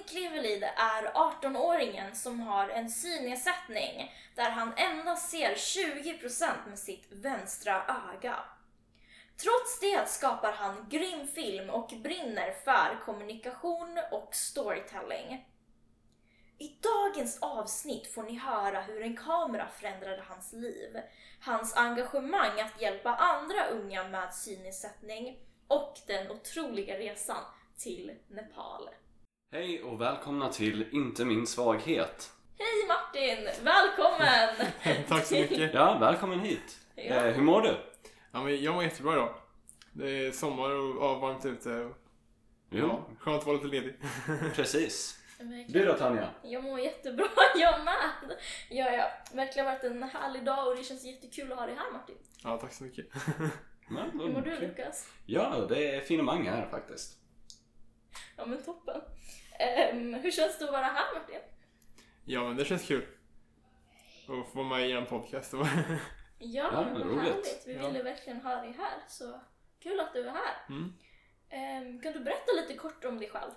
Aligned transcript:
Martin 0.00 0.16
Klevelid 0.16 0.62
är 0.62 1.12
18-åringen 1.14 2.14
som 2.14 2.40
har 2.40 2.68
en 2.68 2.90
synnedsättning 2.90 4.14
där 4.34 4.50
han 4.50 4.72
endast 4.76 5.30
ser 5.30 5.54
20% 5.54 6.68
med 6.68 6.78
sitt 6.78 7.06
vänstra 7.12 7.84
öga. 8.12 8.36
Trots 9.36 9.80
det 9.80 10.08
skapar 10.08 10.52
han 10.52 10.86
grym 10.90 11.26
film 11.26 11.70
och 11.70 11.92
brinner 12.02 12.52
för 12.64 13.04
kommunikation 13.04 13.98
och 14.10 14.34
storytelling. 14.34 15.46
I 16.58 16.78
dagens 16.80 17.38
avsnitt 17.42 18.14
får 18.14 18.22
ni 18.22 18.38
höra 18.38 18.80
hur 18.80 19.02
en 19.02 19.16
kamera 19.16 19.68
förändrade 19.68 20.24
hans 20.28 20.52
liv, 20.52 21.00
hans 21.40 21.76
engagemang 21.76 22.60
att 22.60 22.82
hjälpa 22.82 23.14
andra 23.14 23.66
unga 23.66 24.08
med 24.08 24.34
synnedsättning 24.34 25.38
och 25.68 25.98
den 26.06 26.30
otroliga 26.30 26.98
resan 26.98 27.44
till 27.78 28.14
Nepal. 28.28 28.90
Hej 29.52 29.82
och 29.82 30.00
välkomna 30.00 30.48
till 30.52 30.88
Inte 30.92 31.24
min 31.24 31.46
svaghet. 31.46 32.32
Hej 32.58 32.88
Martin! 32.88 33.64
Välkommen! 33.64 34.72
Tack 35.08 35.24
så 35.26 35.34
mycket. 35.34 35.74
Ja, 35.74 35.98
välkommen 36.00 36.40
hit. 36.40 36.78
Ja. 36.94 37.02
Eh, 37.02 37.34
hur 37.34 37.42
mår 37.42 37.62
du? 37.62 37.76
Ja, 38.32 38.42
men 38.44 38.62
jag 38.62 38.74
mår 38.74 38.84
jättebra 38.84 39.12
idag. 39.12 39.34
Det 39.92 40.10
är 40.26 40.32
sommar 40.32 40.70
och 40.70 40.96
ja, 41.04 41.18
varmt 41.18 41.44
ute. 41.46 41.70
och- 41.70 41.96
Jo, 42.70 42.86
Ja, 42.86 43.06
skönt 43.18 43.38
att 43.40 43.46
vara 43.46 43.56
lite 43.56 43.68
ledig. 43.68 43.94
precis. 44.54 45.16
Du 45.68 45.84
då 45.84 45.92
Tanja? 45.94 46.30
Jag 46.42 46.64
mår 46.64 46.80
jättebra, 46.80 47.26
jag 47.56 47.84
med! 47.84 48.36
Ja, 48.70 48.90
ja. 48.90 49.10
Verkligen 49.32 49.66
varit 49.66 49.84
en 49.84 50.02
härlig 50.02 50.44
dag 50.44 50.68
och 50.68 50.76
det 50.76 50.84
känns 50.84 51.04
jättekul 51.04 51.52
att 51.52 51.58
ha 51.58 51.66
dig 51.66 51.74
här 51.74 51.92
Martin. 51.92 52.16
Ja, 52.44 52.56
tack 52.58 52.72
så 52.72 52.84
mycket. 52.84 53.06
Ja, 53.90 54.06
Hur 54.12 54.28
mår 54.32 54.40
du. 54.40 54.58
Lukas? 54.60 55.06
Ja, 55.26 55.66
det 55.68 55.94
är 55.94 56.00
finemang 56.00 56.46
här 56.48 56.68
faktiskt. 56.70 57.16
Ja 58.36 58.46
men 58.46 58.62
toppen. 58.62 59.00
Ehm, 59.60 60.14
hur 60.14 60.30
känns 60.30 60.58
det 60.58 60.64
att 60.64 60.72
vara 60.72 60.84
här 60.84 61.14
Martin? 61.14 61.40
Ja, 62.24 62.44
men 62.48 62.56
det 62.56 62.64
känns 62.64 62.86
kul. 62.86 63.06
Att 64.28 64.52
få 64.52 64.62
vara 64.62 64.66
med 64.68 64.88
i 64.88 64.92
en 64.92 65.06
podcast. 65.06 65.52
Ja, 66.42 66.70
Ja, 66.72 66.86
vad 66.92 67.02
roligt. 67.06 67.22
härligt. 67.22 67.62
Vi 67.66 67.74
Ja. 67.74 67.86
ville 67.88 68.02
verkligen 68.02 68.40
ha 68.40 68.54
dig 68.54 68.72
här, 68.78 68.98
så 69.08 69.40
kul 69.82 70.00
att 70.00 70.12
du 70.14 70.20
är 70.28 70.30
här. 70.32 70.54
Mm. 70.68 70.92
Ehm, 71.50 72.00
kan 72.00 72.12
du 72.12 72.20
berätta 72.20 72.52
lite 72.62 72.74
kort 72.78 73.04
om 73.04 73.18
dig 73.18 73.28
själv? 73.30 73.50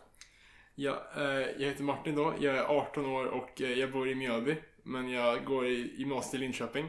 Ja, 0.75 1.03
eh, 1.17 1.23
jag 1.23 1.69
heter 1.69 1.83
Martin 1.83 2.15
då. 2.15 2.33
Jag 2.39 2.55
är 2.57 2.63
18 2.63 3.05
år 3.05 3.25
och 3.25 3.61
eh, 3.61 3.71
jag 3.73 3.91
bor 3.91 4.09
i 4.09 4.15
Mjölby. 4.15 4.55
Men 4.83 5.09
jag 5.09 5.45
går 5.45 5.67
i 5.67 5.95
gymnasiet 5.97 6.33
i 6.33 6.37
Linköping. 6.37 6.87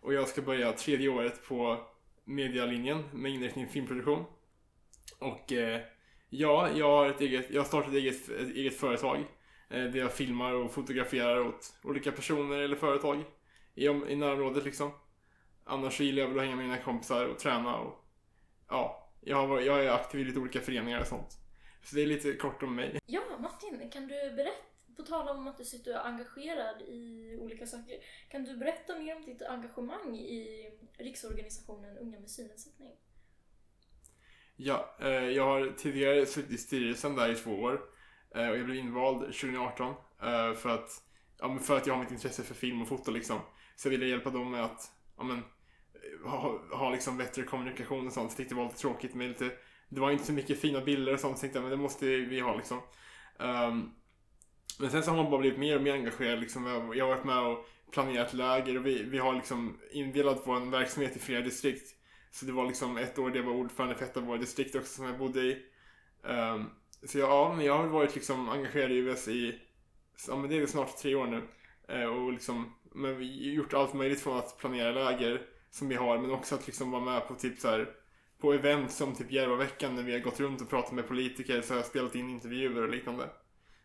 Och 0.00 0.14
jag 0.14 0.28
ska 0.28 0.42
börja 0.42 0.72
tredje 0.72 1.08
året 1.08 1.44
på 1.48 1.86
medialinjen 2.24 3.08
med 3.12 3.32
inriktning 3.32 3.68
filmproduktion. 3.68 4.24
Och 5.18 5.52
eh, 5.52 5.80
ja, 6.30 6.70
jag 6.70 6.86
har, 6.90 7.06
ett 7.08 7.20
eget, 7.20 7.50
jag 7.50 7.60
har 7.60 7.66
startat 7.66 7.88
ett 7.90 7.96
eget, 7.96 8.28
ett 8.28 8.54
eget 8.56 8.76
företag. 8.76 9.24
Eh, 9.70 9.84
där 9.84 9.98
jag 9.98 10.12
filmar 10.12 10.52
och 10.52 10.72
fotograferar 10.72 11.40
åt 11.40 11.74
olika 11.84 12.12
personer 12.12 12.58
eller 12.58 12.76
företag 12.76 13.24
i, 13.74 13.88
om- 13.88 14.08
i 14.08 14.16
närområdet 14.16 14.64
liksom. 14.64 14.90
Annars 15.64 15.96
så 15.96 16.02
gillar 16.02 16.22
jag 16.22 16.28
väl 16.28 16.38
att 16.38 16.44
hänga 16.44 16.56
med 16.56 16.64
mina 16.64 16.78
kompisar 16.82 17.26
och 17.26 17.38
träna 17.38 17.76
och 17.78 18.04
ja, 18.68 19.12
jag, 19.20 19.36
har, 19.46 19.60
jag 19.60 19.84
är 19.84 19.90
aktiv 19.90 20.20
i 20.20 20.24
lite 20.24 20.38
olika 20.38 20.60
föreningar 20.60 21.00
och 21.00 21.06
sånt. 21.06 21.38
Så 21.84 21.96
det 21.96 22.02
är 22.02 22.06
lite 22.06 22.32
kort 22.32 22.62
om 22.62 22.74
mig. 22.76 22.98
Ja, 23.06 23.22
Martin, 23.38 23.90
kan 23.90 24.02
du 24.08 24.30
berätta, 24.36 24.62
på 24.96 25.02
tal 25.02 25.28
om 25.28 25.46
att 25.48 25.58
du 25.58 25.64
sitter 25.64 25.90
och 25.94 26.00
är 26.00 26.04
engagerad 26.08 26.82
i 26.82 27.36
olika 27.40 27.66
saker, 27.66 27.94
kan 28.30 28.44
du 28.44 28.56
berätta 28.56 28.98
mer 28.98 29.16
om 29.16 29.24
ditt 29.24 29.42
engagemang 29.42 30.16
i 30.18 30.70
Riksorganisationen 30.98 31.98
Unga 31.98 32.20
med 32.20 32.30
synnedsättning? 32.30 32.92
Ja, 34.56 34.96
eh, 35.00 35.08
jag 35.10 35.44
har 35.44 35.72
tidigare 35.76 36.26
suttit 36.26 36.50
i 36.52 36.58
styrelsen 36.58 37.16
där 37.16 37.30
i 37.32 37.34
två 37.34 37.50
år 37.50 37.80
eh, 38.34 38.48
och 38.48 38.56
jag 38.58 38.64
blev 38.64 38.76
invald 38.78 39.18
2018 39.20 39.94
eh, 40.22 40.52
för 40.54 40.68
att, 40.68 40.90
ja, 41.38 41.48
men 41.48 41.60
för 41.60 41.76
att 41.76 41.86
jag 41.86 41.94
har 41.94 42.00
mitt 42.02 42.10
intresse 42.12 42.42
för 42.42 42.54
film 42.54 42.82
och 42.82 42.88
foto 42.88 43.10
liksom. 43.10 43.38
Så 43.76 43.88
jag 43.88 43.90
ville 43.90 44.06
hjälpa 44.06 44.30
dem 44.30 44.50
med 44.50 44.64
att 44.64 44.92
ja, 45.18 45.24
men, 45.24 45.38
eh, 45.38 46.30
ha, 46.30 46.60
ha 46.76 46.90
liksom 46.90 47.16
bättre 47.16 47.42
kommunikation 47.42 48.06
och 48.06 48.12
sånt. 48.12 48.30
Jag 48.30 48.36
tyckte 48.36 48.54
det 48.54 48.58
var 48.58 48.64
lite 48.64 48.78
tråkigt 48.78 49.14
med 49.14 49.28
lite, 49.28 49.50
det 49.88 50.00
var 50.00 50.10
inte 50.10 50.24
så 50.24 50.32
mycket 50.32 50.60
fina 50.60 50.80
bilder 50.80 51.12
och 51.14 51.20
sånt 51.20 51.38
så 51.38 51.46
jag 51.46 51.52
tänkte 51.52 51.58
jag, 51.58 51.62
men 51.62 51.70
det 51.78 51.82
måste 51.82 52.06
vi 52.06 52.40
ha 52.40 52.56
liksom. 52.56 52.80
Um, 53.38 53.92
men 54.80 54.90
sen 54.90 55.02
så 55.02 55.10
har 55.10 55.22
man 55.22 55.30
bara 55.30 55.40
blivit 55.40 55.58
mer 55.58 55.76
och 55.76 55.82
mer 55.82 55.92
engagerad 55.92 56.40
liksom. 56.40 56.66
Jag- 56.66 56.96
Jag 56.96 57.04
har 57.08 57.14
varit 57.14 57.24
med 57.24 57.38
och 57.38 57.66
planerat 57.92 58.32
läger 58.34 58.76
och 58.78 58.86
vi, 58.86 59.02
vi 59.02 59.18
har 59.18 59.34
liksom 59.34 59.78
indelat 59.92 60.42
vår 60.44 60.70
verksamhet 60.70 61.16
i 61.16 61.18
flera 61.18 61.40
distrikt. 61.40 61.95
Så 62.36 62.46
det 62.46 62.52
var 62.52 62.66
liksom 62.66 62.96
ett 62.96 63.18
år 63.18 63.30
där 63.30 63.36
jag 63.36 63.46
var 63.46 63.52
ordförande 63.52 63.94
för 63.94 64.04
ett 64.04 64.16
av 64.16 64.22
våra 64.22 64.38
distrikt 64.38 64.74
också 64.74 64.94
som 64.94 65.06
jag 65.06 65.18
bodde 65.18 65.40
i. 65.40 65.62
Um, 66.22 66.70
så 67.02 67.18
jag, 67.18 67.30
ja, 67.30 67.54
men 67.56 67.64
jag 67.64 67.78
har 67.78 67.86
varit 67.86 68.14
liksom 68.14 68.48
engagerad 68.48 68.92
i 68.92 68.96
US 68.96 69.28
i, 69.28 69.60
ja 70.28 70.36
men 70.36 70.50
det 70.50 70.56
är 70.56 70.60
väl 70.60 70.68
snart 70.68 70.96
tre 70.96 71.14
år 71.14 71.26
nu. 71.26 71.42
Uh, 71.96 72.06
och 72.06 72.32
liksom, 72.32 72.74
men 72.94 73.18
vi 73.18 73.48
har 73.48 73.54
gjort 73.54 73.74
allt 73.74 73.94
möjligt 73.94 74.20
från 74.20 74.38
att 74.38 74.58
planera 74.58 74.92
läger 74.92 75.42
som 75.70 75.88
vi 75.88 75.94
har, 75.94 76.18
men 76.18 76.30
också 76.30 76.54
att 76.54 76.66
liksom 76.66 76.90
vara 76.90 77.04
med 77.04 77.28
på 77.28 77.34
typ 77.34 77.60
så 77.60 77.68
här 77.68 77.90
på 78.38 78.52
event 78.52 78.90
som 78.90 79.14
typ 79.14 79.32
Järvaveckan 79.32 79.94
när 79.94 80.02
vi 80.02 80.12
har 80.12 80.20
gått 80.20 80.40
runt 80.40 80.60
och 80.60 80.70
pratat 80.70 80.92
med 80.92 81.08
politiker 81.08 81.60
så 81.60 81.72
har 81.72 81.78
jag 81.78 81.86
spelat 81.86 82.14
in 82.14 82.30
intervjuer 82.30 82.82
och 82.82 82.88
liknande. 82.88 83.28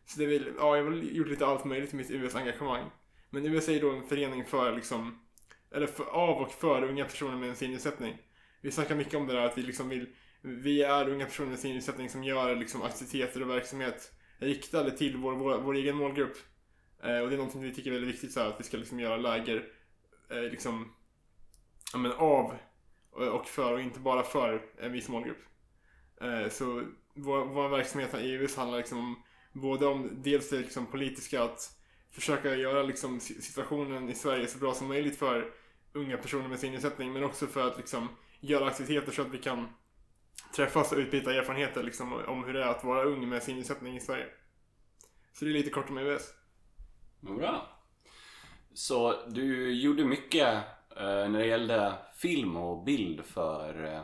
Så 0.06 0.20
det 0.20 0.26
vill, 0.26 0.54
ja 0.58 0.78
jag 0.78 0.84
har 0.84 0.92
väl 0.92 1.16
gjort 1.16 1.28
lite 1.28 1.46
allt 1.46 1.66
möjligt 1.66 1.94
i 1.94 1.96
mitt 1.96 2.12
US-engagemang. 2.12 2.92
Men 3.30 3.46
US 3.46 3.70
är 3.70 3.74
ju 3.74 3.80
då 3.80 3.92
en 3.92 4.08
förening 4.08 4.46
för 4.46 4.76
liksom, 4.76 5.20
eller 5.72 5.88
för, 5.88 6.04
av 6.04 6.42
och 6.42 6.52
för 6.52 6.84
unga 6.84 7.06
personer 7.06 7.38
med 7.38 7.50
en 7.50 7.56
synnedsättning. 7.56 8.18
Vi 8.62 8.72
snackar 8.72 8.96
mycket 8.96 9.14
om 9.14 9.28
det 9.28 9.34
där 9.34 9.46
att 9.46 9.58
vi 9.58 9.62
liksom 9.62 9.90
vill, 9.90 10.08
vi 10.42 10.82
är 10.82 11.10
unga 11.10 11.26
personer 11.26 11.50
med 11.50 11.60
synnedsättning 11.60 12.10
som 12.10 12.24
gör 12.24 12.56
liksom 12.56 12.82
aktiviteter 12.82 13.42
och 13.42 13.50
verksamhet 13.50 14.12
riktade 14.38 14.98
till 14.98 15.18
vår, 15.18 15.34
vår, 15.36 15.58
vår 15.58 15.76
egen 15.76 15.96
målgrupp. 15.96 16.38
Eh, 17.04 17.20
och 17.20 17.30
det 17.30 17.36
är 17.36 17.38
någonting 17.38 17.62
vi 17.62 17.74
tycker 17.74 17.90
är 17.90 17.94
väldigt 17.94 18.14
viktigt 18.14 18.32
så 18.32 18.40
här, 18.40 18.48
att 18.48 18.60
vi 18.60 18.64
ska 18.64 18.78
liksom 18.78 19.00
göra 19.00 19.18
läger 19.18 19.68
eh, 20.30 20.42
liksom, 20.42 20.92
ja, 21.94 22.00
men 22.00 22.12
av 22.12 22.56
eh, 23.20 23.28
och 23.28 23.48
för 23.48 23.74
och 23.74 23.82
inte 23.82 24.00
bara 24.00 24.24
för 24.24 24.62
en 24.80 24.92
viss 24.92 25.10
målgrupp. 25.10 25.42
Eh, 26.22 26.50
så 26.50 26.84
vår, 27.14 27.46
vår 27.46 27.70
verksamhet 27.70 28.14
i 28.14 28.18
EUS 28.18 28.56
handlar 28.56 28.78
liksom 28.78 29.00
om 29.00 29.24
både 29.54 29.86
om 29.86 30.22
dels 30.24 30.50
det 30.50 30.58
liksom 30.58 30.86
politiska 30.86 31.44
att 31.44 31.78
försöka 32.12 32.56
göra 32.56 32.84
liksom 32.84 33.20
situationen 33.20 34.10
i 34.10 34.16
Sverige 34.16 34.48
så 34.48 34.58
bra 34.58 34.74
som 34.74 34.88
möjligt 34.88 35.20
för 35.20 35.54
unga 35.94 36.18
personer 36.18 36.48
med 36.48 36.60
synnedsättning 36.60 37.14
men 37.14 37.24
också 37.24 37.48
för 37.48 37.68
att 37.68 37.78
liksom 37.78 38.08
göra 38.42 38.66
aktiviteter 38.66 39.12
så 39.12 39.22
att 39.22 39.34
vi 39.34 39.38
kan 39.38 39.68
träffas 40.56 40.92
och 40.92 40.98
utbyta 40.98 41.34
erfarenheter 41.34 41.84
liksom 41.84 42.14
om 42.14 42.44
hur 42.44 42.54
det 42.54 42.64
är 42.64 42.68
att 42.68 42.84
vara 42.84 43.04
ung 43.04 43.30
med 43.30 43.44
synnedsättning 43.44 43.98
i 43.98 44.00
Sverige. 44.00 44.26
Så 45.34 45.46
det 45.46 45.52
är 45.52 45.54
lite 45.54 45.70
kort 45.70 45.90
om. 45.90 46.20
Vad 47.20 47.38
bra. 47.38 47.78
Så 48.74 49.26
du 49.28 49.74
gjorde 49.74 50.06
mycket 50.06 50.48
eh, 50.98 51.30
när 51.30 51.40
det 51.40 51.46
gällde 51.46 51.94
film 52.16 52.58
och 52.58 52.84
bild 52.84 53.26
för 53.26 53.94
eh, 53.94 54.02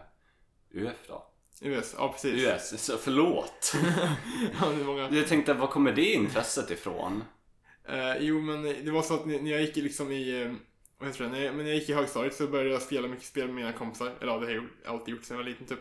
UF 0.81 0.97
då? 1.07 1.23
US, 1.61 1.95
ja 1.97 2.11
precis. 2.11 2.47
US, 2.47 2.83
så 2.83 2.97
förlåt. 2.97 3.73
ja, 4.61 4.69
det 4.69 4.81
är 4.81 4.85
många. 4.85 5.09
Jag 5.09 5.27
tänkte, 5.27 5.53
var 5.53 5.67
kommer 5.67 5.91
det 5.91 6.13
intresset 6.13 6.71
ifrån? 6.71 7.23
Eh, 7.89 8.17
jo, 8.19 8.41
men 8.41 8.63
det 8.63 8.91
var 8.91 9.01
så 9.01 9.13
att 9.13 9.25
när 9.25 9.51
jag 9.51 9.61
gick 9.61 9.75
liksom 9.75 10.11
i, 10.11 10.41
eh, 10.41 10.53
vad 10.99 11.09
heter 11.09 11.23
det, 11.23 11.29
när 11.29 11.41
jag, 11.41 11.55
men 11.55 11.65
när 11.65 11.71
jag 11.71 11.79
gick 11.79 11.89
i 11.89 11.93
högstadiet 11.93 12.33
så 12.33 12.47
började 12.47 12.69
jag 12.69 12.81
spela 12.81 13.07
mycket 13.07 13.25
spel 13.25 13.45
med 13.45 13.55
mina 13.55 13.73
kompisar. 13.73 14.13
Eller 14.21 14.31
ja, 14.31 14.39
det 14.39 14.45
har 14.45 14.53
jag 14.53 14.65
alltid 14.85 15.13
gjort 15.13 15.23
sedan 15.23 15.37
jag 15.37 15.43
var 15.43 15.49
liten 15.49 15.67
typ. 15.67 15.79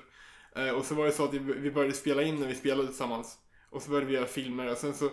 Eh, 0.56 0.70
och 0.70 0.84
så 0.84 0.94
var 0.94 1.06
det 1.06 1.12
så 1.12 1.24
att 1.24 1.34
vi, 1.34 1.70
började 1.70 1.94
spela 1.94 2.22
in 2.22 2.36
när 2.36 2.46
vi 2.46 2.54
spelade 2.54 2.88
tillsammans. 2.88 3.38
Och 3.70 3.82
så 3.82 3.90
började 3.90 4.06
vi 4.06 4.14
göra 4.14 4.26
filmer 4.26 4.70
och 4.70 4.78
sen 4.78 4.94
så, 4.94 5.10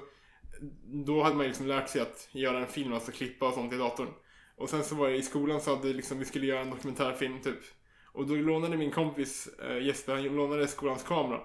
då 1.06 1.24
hade 1.24 1.36
man 1.36 1.46
ju 1.46 1.50
liksom 1.50 1.68
lärt 1.68 1.90
sig 1.90 2.02
att 2.02 2.28
göra 2.32 2.60
en 2.60 2.68
film, 2.68 2.94
alltså 2.94 3.12
klippa 3.12 3.48
och 3.48 3.54
sånt 3.54 3.74
i 3.74 3.78
datorn. 3.78 4.10
Och 4.56 4.70
sen 4.70 4.84
så 4.84 4.96
var 4.96 5.10
det 5.10 5.16
i 5.16 5.22
skolan 5.22 5.62
så 5.62 5.76
hade 5.76 5.94
liksom, 5.94 6.20
vi 6.20 6.26
skulle 6.26 6.46
göra 6.46 6.60
en 6.60 6.70
dokumentärfilm 6.70 7.42
typ. 7.42 7.60
Och 8.06 8.28
då 8.28 8.36
lånade 8.36 8.78
min 8.78 8.92
kompis 8.92 9.48
eh, 9.48 9.86
Jesper, 9.86 10.14
han 10.14 10.24
lånade 10.24 10.68
skolans 10.68 11.04
kamera. 11.04 11.42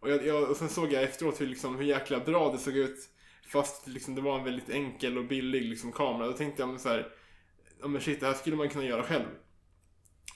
Och, 0.00 0.10
jag, 0.10 0.26
jag, 0.26 0.50
och 0.50 0.56
sen 0.56 0.68
såg 0.68 0.92
jag 0.92 1.02
efteråt 1.02 1.40
hur, 1.40 1.46
liksom, 1.46 1.76
hur 1.76 1.84
jäkla 1.84 2.20
bra 2.20 2.52
det 2.52 2.58
såg 2.58 2.76
ut. 2.76 2.98
Fast 3.46 3.88
liksom, 3.88 4.14
det 4.14 4.20
var 4.20 4.38
en 4.38 4.44
väldigt 4.44 4.70
enkel 4.70 5.18
och 5.18 5.24
billig 5.24 5.62
liksom, 5.62 5.92
kamera. 5.92 6.26
Då 6.26 6.32
tänkte 6.32 6.62
jag 6.62 6.68
men 6.68 6.78
så 6.78 6.88
här, 6.88 7.12
ja 7.82 7.88
men 7.88 8.00
shit 8.00 8.20
det 8.20 8.26
här 8.26 8.34
skulle 8.34 8.56
man 8.56 8.68
kunna 8.68 8.84
göra 8.84 9.02
själv. 9.02 9.26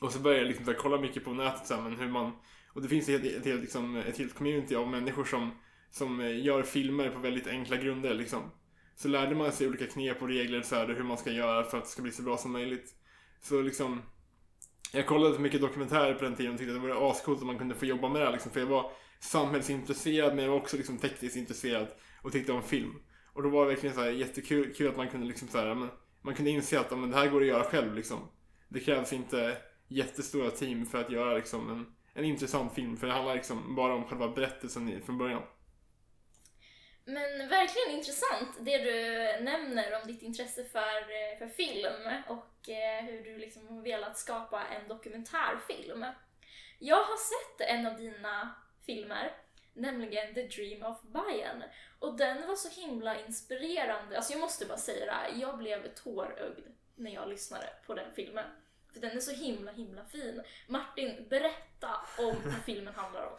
Och 0.01 0.13
så 0.13 0.19
började 0.19 0.43
jag 0.43 0.49
liksom, 0.49 0.67
här, 0.67 0.75
kolla 0.75 1.01
mycket 1.01 1.25
på 1.25 1.33
nätet 1.33 1.67
så 1.67 1.75
här, 1.75 1.83
men 1.83 1.99
hur 1.99 2.09
man, 2.09 2.33
och 2.73 2.83
det 2.83 2.89
finns 2.89 3.09
ett, 3.09 3.25
ett, 3.25 3.45
helt, 3.45 3.61
liksom, 3.61 3.97
ett 3.97 4.19
helt 4.19 4.35
community 4.35 4.75
av 4.75 4.89
människor 4.89 5.25
som, 5.25 5.51
som 5.91 6.21
eh, 6.21 6.45
gör 6.45 6.63
filmer 6.63 7.11
på 7.11 7.19
väldigt 7.19 7.47
enkla 7.47 7.77
grunder 7.77 8.15
liksom. 8.15 8.51
Så 8.97 9.09
lärde 9.09 9.35
man 9.35 9.53
sig 9.53 9.69
olika 9.69 9.87
knep 9.87 10.23
och 10.23 10.29
regler 10.29 10.63
så 10.63 10.77
här, 10.77 10.87
hur 10.87 11.03
man 11.03 11.19
ska 11.19 11.31
göra 11.31 11.65
för 11.65 11.79
att 11.79 11.85
det 11.85 11.91
ska 11.91 12.03
bli 12.03 12.13
så 12.13 12.23
bra 12.23 12.37
som 12.37 12.53
möjligt. 12.53 12.95
Så 13.43 13.63
liksom, 13.63 14.03
jag 14.93 15.07
kollade 15.07 15.39
mycket 15.39 15.61
dokumentärer 15.61 16.15
på 16.15 16.25
den 16.25 16.37
tiden 16.37 16.53
och 16.53 16.59
tyckte 16.59 16.75
att 16.75 16.83
det 16.83 16.89
vore 16.89 17.11
ascoolt 17.11 17.41
om 17.41 17.47
man 17.47 17.59
kunde 17.59 17.75
få 17.75 17.87
jobba 17.87 18.09
med 18.09 18.21
det 18.21 18.25
här, 18.25 18.33
liksom, 18.33 18.53
för 18.53 18.61
jag 18.61 18.67
var 18.67 18.93
samhällsintresserad 19.21 20.35
men 20.35 20.45
jag 20.45 20.51
var 20.51 20.59
också 20.59 20.77
liksom 20.77 20.99
tekniskt 20.99 21.37
intresserad 21.37 21.87
och 22.23 22.33
tyckte 22.33 22.53
om 22.53 22.63
film. 22.63 22.95
Och 23.33 23.43
då 23.43 23.49
var 23.49 23.67
det 23.67 23.73
verkligen 23.73 23.95
så 23.95 24.03
här 24.03 24.11
jättekul 24.11 24.75
kul 24.75 24.89
att 24.89 24.97
man 24.97 25.09
kunde 25.09 25.27
liksom 25.27 25.49
så 25.49 25.59
här, 25.59 25.67
ja, 25.67 25.75
men, 25.75 25.89
man 26.27 26.35
kunde 26.35 26.51
inse 26.51 26.81
att 26.81 26.91
men 26.91 27.11
det 27.11 27.17
här 27.17 27.29
går 27.29 27.41
att 27.41 27.47
göra 27.47 27.65
själv 27.65 27.95
liksom. 27.95 28.29
Det 28.69 28.81
krävs 28.81 29.13
inte 29.13 29.57
jättestora 29.89 30.51
team 30.51 30.87
för 30.87 31.01
att 31.01 31.11
göra 31.11 31.35
liksom 31.35 31.71
en, 31.71 31.97
en 32.15 32.25
intressant 32.25 32.75
film 32.75 32.97
för 32.97 33.07
det 33.07 33.13
handlar 33.13 33.35
liksom 33.35 33.75
bara 33.77 33.95
om 33.95 34.05
själva 34.05 34.29
berättelsen 34.29 35.03
från 35.07 35.19
början. 35.19 35.43
Men 37.05 37.49
verkligen 37.49 37.99
intressant 37.99 38.49
det 38.61 38.79
du 38.79 39.01
nämner 39.45 40.01
om 40.01 40.07
ditt 40.07 40.23
intresse 40.23 40.65
för, 40.65 41.39
för 41.39 41.49
film 41.49 42.03
och 42.29 42.69
eh, 42.69 43.05
hur 43.05 43.25
du 43.25 43.39
liksom 43.39 43.69
har 43.69 43.83
velat 43.83 44.19
skapa 44.19 44.65
en 44.65 44.89
dokumentärfilm. 44.89 46.05
Jag 46.79 47.05
har 47.05 47.17
sett 47.17 47.69
en 47.69 47.87
av 47.87 47.97
dina 47.97 48.55
filmer, 48.87 49.33
nämligen 49.77 50.35
The 50.35 50.43
Dream 50.43 50.83
of 50.83 51.03
Bayern. 51.03 51.63
Och 51.99 52.17
den 52.17 52.49
var 52.49 52.57
så 52.57 52.81
himla 52.81 53.21
inspirerande. 53.27 54.17
Alltså 54.17 54.33
jag 54.33 54.41
måste 54.41 54.67
bara 54.67 54.79
säga 54.79 55.07
det 55.07 55.13
här, 55.13 55.33
jag 55.41 55.59
blev 55.59 55.95
tårögd 55.95 56.67
när 56.95 57.15
jag 57.15 57.29
lyssnade 57.29 57.69
på 57.87 57.95
den 57.95 58.13
filmen. 58.15 58.45
För 58.93 59.01
den 59.01 59.17
är 59.17 59.21
så 59.21 59.33
himla 59.33 59.73
himla 59.73 60.05
fin. 60.05 60.43
Martin, 60.67 61.27
berätta 61.31 61.91
om 62.19 62.35
vad 62.45 62.65
filmen 62.67 62.95
handlar 62.95 63.27
om. 63.27 63.39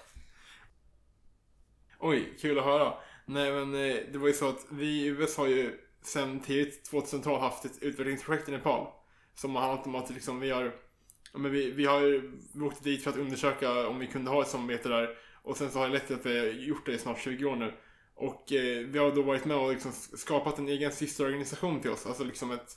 Oj, 1.99 2.37
kul 2.39 2.59
att 2.59 2.65
höra. 2.65 2.93
Nej 3.25 3.51
men 3.51 3.73
eh, 3.73 3.97
det 4.11 4.17
var 4.17 4.27
ju 4.27 4.33
så 4.33 4.49
att 4.49 4.65
vi 4.71 4.85
i 4.85 5.05
USA 5.05 5.41
har 5.41 5.49
ju 5.49 5.79
sen 6.01 6.39
tidigt 6.39 6.91
2000-tal 6.91 7.39
haft 7.39 7.65
ett 7.65 7.83
utvecklingsprojekt 7.83 8.49
i 8.49 8.51
Nepal. 8.51 8.87
Som 9.35 9.55
har 9.55 9.61
handlat 9.61 9.87
om 9.87 9.95
att 9.95 10.09
liksom 10.09 10.39
vi 10.39 10.49
har 10.49 10.87
men 11.33 11.51
vi, 11.51 11.71
vi 11.71 11.85
har 11.85 12.21
åkt 12.61 12.83
dit 12.83 13.03
för 13.03 13.09
att 13.11 13.17
undersöka 13.17 13.87
om 13.87 13.99
vi 13.99 14.07
kunde 14.07 14.31
ha 14.31 14.41
ett 14.41 14.47
samarbete 14.47 14.89
där. 14.89 15.17
Och 15.47 15.57
sen 15.57 15.71
så 15.71 15.79
har 15.79 15.87
det 15.87 15.93
lett 15.93 16.07
till 16.07 16.15
att 16.15 16.25
vi 16.25 16.39
har 16.39 16.45
gjort 16.45 16.85
det 16.85 16.91
i 16.91 16.97
snart 16.97 17.19
20 17.19 17.45
år 17.45 17.55
nu. 17.55 17.73
Och 18.15 18.51
eh, 18.51 18.85
vi 18.87 18.99
har 18.99 19.11
då 19.11 19.21
varit 19.21 19.45
med 19.45 19.57
och 19.57 19.71
liksom 19.71 19.91
skapat 19.91 20.59
en 20.59 20.67
egen 20.69 20.91
systerorganisation 20.91 21.81
till 21.81 21.91
oss. 21.91 22.05
Alltså 22.05 22.23
liksom 22.23 22.51
ett, 22.51 22.71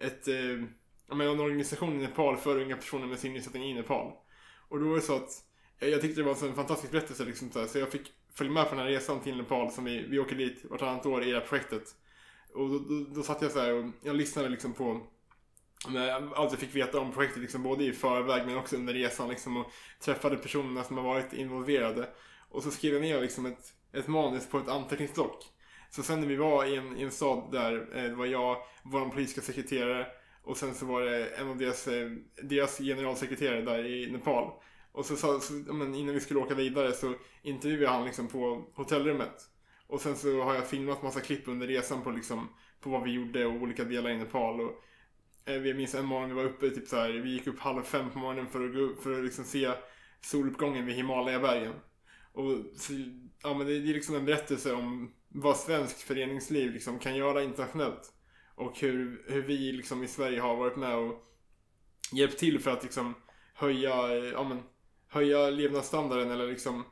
ett 0.00 0.28
eh, 0.28 0.64
ja, 1.08 1.14
men 1.14 1.28
en 1.28 1.40
organisation 1.40 1.92
i 1.92 2.02
Nepal 2.02 2.36
för 2.36 2.60
unga 2.60 2.76
personer 2.76 3.06
med 3.06 3.18
synnedsättning 3.18 3.64
i 3.64 3.74
Nepal. 3.74 4.12
Och 4.68 4.80
då 4.80 4.88
var 4.88 4.94
det 4.94 5.02
så 5.02 5.16
att 5.16 5.30
eh, 5.78 5.88
jag 5.88 6.00
tyckte 6.00 6.20
det 6.20 6.24
var 6.24 6.48
en 6.48 6.54
fantastisk 6.54 6.92
berättelse 6.92 7.24
liksom, 7.24 7.50
så, 7.50 7.60
här, 7.60 7.66
så 7.66 7.78
jag 7.78 7.92
fick 7.92 8.12
följa 8.34 8.52
med 8.52 8.68
på 8.68 8.74
den 8.74 8.84
här 8.84 8.90
resan 8.90 9.20
till 9.20 9.36
Nepal 9.36 9.70
som 9.70 9.84
vi, 9.84 10.06
vi 10.08 10.18
åker 10.18 10.36
dit 10.36 10.64
vartannat 10.70 11.06
år 11.06 11.22
i 11.22 11.30
det 11.30 11.38
här 11.38 11.46
projektet. 11.46 11.82
Och 12.54 12.68
då, 12.68 12.78
då, 12.78 13.06
då 13.14 13.22
satt 13.22 13.42
jag 13.42 13.50
så 13.50 13.60
här 13.60 13.74
och 13.74 13.84
jag 14.02 14.16
lyssnade 14.16 14.48
liksom 14.48 14.72
på 14.72 15.06
allt 16.34 16.50
jag 16.50 16.60
fick 16.60 16.76
veta 16.76 17.00
om 17.00 17.12
projektet 17.12 17.42
liksom 17.42 17.62
både 17.62 17.84
i 17.84 17.92
förväg 17.92 18.46
men 18.46 18.56
också 18.56 18.76
under 18.76 18.94
resan 18.94 19.28
liksom 19.28 19.56
och 19.56 19.66
träffade 20.00 20.36
personerna 20.36 20.84
som 20.84 20.96
har 20.96 21.04
varit 21.04 21.32
involverade. 21.32 22.08
Och 22.50 22.62
så 22.62 22.70
skrev 22.70 22.92
jag 22.92 23.02
ner 23.02 23.20
liksom 23.20 23.46
ett, 23.46 23.72
ett 23.92 24.08
manus 24.08 24.48
på 24.48 24.58
ett 24.58 24.68
anteckningsblock. 24.68 25.44
Så 25.90 26.02
sen 26.02 26.20
när 26.20 26.28
vi 26.28 26.36
var 26.36 26.64
i 26.64 26.76
en, 26.76 26.96
i 26.96 27.02
en 27.02 27.10
stad 27.10 27.52
där, 27.52 27.96
eh, 27.96 28.02
det 28.02 28.14
var 28.14 28.26
jag, 28.26 28.56
vår 28.82 29.08
politiska 29.08 29.40
sekreterare 29.40 30.06
och 30.42 30.56
sen 30.56 30.74
så 30.74 30.86
var 30.86 31.02
det 31.02 31.26
en 31.26 31.48
av 31.48 31.58
deras, 31.58 31.88
eh, 31.88 32.10
deras 32.42 32.78
generalsekreterare 32.78 33.62
där 33.62 33.86
i 33.86 34.12
Nepal. 34.12 34.52
Och 34.92 35.06
så, 35.06 35.16
så, 35.16 35.40
så 35.40 35.52
men 35.52 35.94
innan 35.94 36.14
vi 36.14 36.20
skulle 36.20 36.40
åka 36.40 36.54
vidare 36.54 36.92
så 36.92 37.14
intervjuade 37.42 37.96
han 37.96 38.04
liksom 38.04 38.28
på 38.28 38.64
hotellrummet. 38.74 39.50
Och 39.86 40.00
sen 40.00 40.16
så 40.16 40.42
har 40.42 40.54
jag 40.54 40.68
filmat 40.68 41.02
massa 41.02 41.20
klipp 41.20 41.48
under 41.48 41.66
resan 41.66 42.02
på 42.02 42.10
liksom 42.10 42.48
på 42.80 42.90
vad 42.90 43.02
vi 43.02 43.10
gjorde 43.10 43.46
och 43.46 43.62
olika 43.62 43.84
delar 43.84 44.10
i 44.10 44.16
Nepal. 44.16 44.60
Och, 44.60 44.84
Eh, 45.50 45.66
jag 45.66 45.76
minns 45.76 45.94
en 45.94 46.06
morgon 46.06 46.28
vi 46.28 46.34
var 46.34 46.44
uppe, 46.44 46.70
typ 46.70 46.88
så 46.88 46.96
här, 46.96 47.10
vi 47.10 47.30
gick 47.30 47.46
upp 47.46 47.58
halv 47.58 47.82
fem 47.82 48.10
på 48.10 48.18
morgonen 48.18 48.46
för 48.46 48.64
att, 48.64 48.74
gå 48.74 49.02
för 49.02 49.18
att 49.18 49.24
liksom 49.24 49.44
se 49.44 49.70
soluppgången 50.20 50.86
vid 50.86 50.96
Himalayabergen. 50.96 51.72
Och 52.32 52.52
så, 52.76 52.92
ja, 53.42 53.54
men 53.54 53.66
det, 53.66 53.72
är 53.72 53.80
liksom 53.80 54.14
en 54.14 54.24
berättelse 54.24 54.72
om 54.72 55.14
vad 55.28 55.56
svenskt 55.56 56.02
föreningsliv 56.02 56.72
liksom 56.72 56.98
kan 56.98 57.16
göra 57.16 57.42
internationellt. 57.42 58.12
Och 58.54 58.80
hur, 58.80 59.24
hur 59.28 59.42
vi 59.42 59.72
liksom 59.72 60.02
i 60.02 60.08
Sverige 60.08 60.40
har 60.40 60.56
varit 60.56 60.76
med 60.76 60.96
och 60.96 61.26
hjälpt 62.12 62.38
till 62.38 62.58
för 62.58 62.70
att 62.70 62.82
liksom 62.82 63.14
höja, 63.54 64.16
eh, 64.16 64.24
ja, 64.24 64.48
men, 64.48 64.62
höja 65.08 65.50
levnadsstandarden 65.50 66.30
eller 66.30 66.46
liksom 66.46 66.84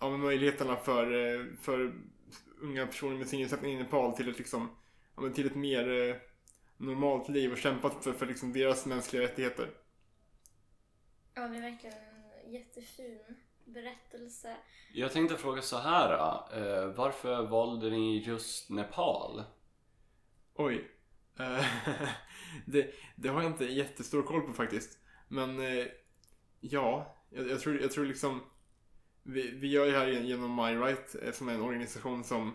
ja, 0.00 0.10
men 0.10 0.20
möjligheterna 0.20 0.76
för, 0.76 1.34
eh, 1.34 1.44
för 1.60 1.94
unga 2.60 2.86
personer 2.86 3.16
med 3.16 3.28
synnedsättning 3.28 3.72
i 3.72 3.78
Nepal 3.78 4.16
till 4.16 4.28
ett, 4.28 4.38
liksom, 4.38 4.68
ja, 5.16 5.22
men 5.22 5.32
till 5.32 5.46
ett 5.46 5.54
mer 5.54 5.88
eh, 5.88 6.16
normalt 6.76 7.28
liv 7.28 7.52
och 7.52 7.58
kämpat 7.58 8.04
för, 8.04 8.12
för 8.12 8.26
liksom 8.26 8.52
deras 8.52 8.86
mänskliga 8.86 9.22
rättigheter. 9.22 9.70
Ja, 11.34 11.48
det 11.48 11.56
är 11.56 11.60
verkligen 11.60 11.96
en 12.44 12.52
jättefin 12.52 13.18
berättelse. 13.64 14.56
Jag 14.92 15.12
tänkte 15.12 15.36
fråga 15.36 15.62
så 15.62 15.78
här. 15.78 16.12
eh, 16.52 16.86
varför 16.94 17.46
valde 17.46 17.90
ni 17.90 18.18
just 18.18 18.70
Nepal? 18.70 19.44
Oj. 20.54 20.90
Eh, 21.38 21.64
det, 22.66 22.94
det 23.16 23.28
har 23.28 23.42
jag 23.42 23.50
inte 23.52 23.64
jättestor 23.64 24.22
koll 24.22 24.40
på 24.40 24.52
faktiskt. 24.52 24.98
Men 25.28 25.60
eh, 25.60 25.86
ja, 26.60 27.16
jag, 27.30 27.50
jag, 27.50 27.60
tror, 27.60 27.80
jag 27.80 27.90
tror 27.90 28.04
liksom 28.04 28.42
vi, 29.22 29.50
vi 29.50 29.68
gör 29.68 29.86
ju 29.86 29.92
här 29.92 30.06
genom 30.06 30.56
MyRight 30.56 31.16
eh, 31.22 31.32
som 31.32 31.48
är 31.48 31.54
en 31.54 31.62
organisation 31.62 32.24
som 32.24 32.54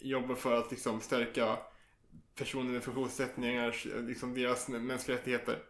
jobbar 0.00 0.34
för 0.34 0.58
att 0.58 0.70
liksom 0.70 1.00
stärka 1.00 1.58
personer 2.34 2.72
med 2.72 2.82
funktionsnedsättningar, 2.82 4.02
liksom 4.06 4.34
deras 4.34 4.68
mänskliga 4.68 5.18
rättigheter. 5.18 5.62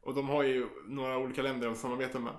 Och 0.00 0.14
de 0.14 0.28
har 0.28 0.42
ju 0.42 0.66
några 0.88 1.18
olika 1.18 1.42
länder 1.42 1.66
de 1.66 1.76
samarbetar 1.76 2.20
med. 2.20 2.36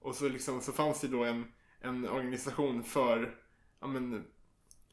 Och 0.00 0.14
så, 0.14 0.28
liksom, 0.28 0.60
så 0.60 0.72
fanns 0.72 1.00
det 1.00 1.08
då 1.08 1.24
en, 1.24 1.52
en 1.80 2.08
organisation 2.08 2.84
för, 2.84 3.34
ja 3.80 3.86
men, 3.86 4.24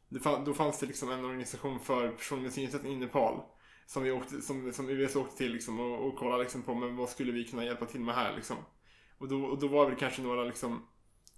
det 0.09 0.19
fann, 0.19 0.45
då 0.45 0.53
fanns 0.53 0.79
det 0.79 0.85
liksom 0.85 1.11
en 1.11 1.25
organisation 1.25 1.79
för 1.79 2.11
personer 2.11 2.41
med 2.41 2.53
synnedsättning 2.53 2.93
i 2.93 2.97
Nepal. 2.97 3.41
Som, 3.85 4.03
vi 4.03 4.11
åkte, 4.11 4.41
som, 4.41 4.73
som 4.73 4.89
US 4.89 5.15
åkte 5.15 5.37
till 5.37 5.51
liksom 5.51 5.79
och, 5.79 6.07
och 6.07 6.15
kollade 6.15 6.43
liksom 6.43 6.63
på 6.63 6.75
men 6.75 6.95
vad 6.95 7.09
skulle 7.09 7.31
vi 7.31 7.45
kunna 7.45 7.65
hjälpa 7.65 7.85
till 7.85 8.01
med 8.01 8.15
här 8.15 8.35
liksom. 8.35 8.57
Och 9.17 9.27
då, 9.27 9.43
och 9.43 9.59
då 9.59 9.67
var 9.67 9.83
det 9.83 9.89
väl 9.89 9.99
kanske 9.99 10.21
några 10.21 10.43
liksom 10.43 10.87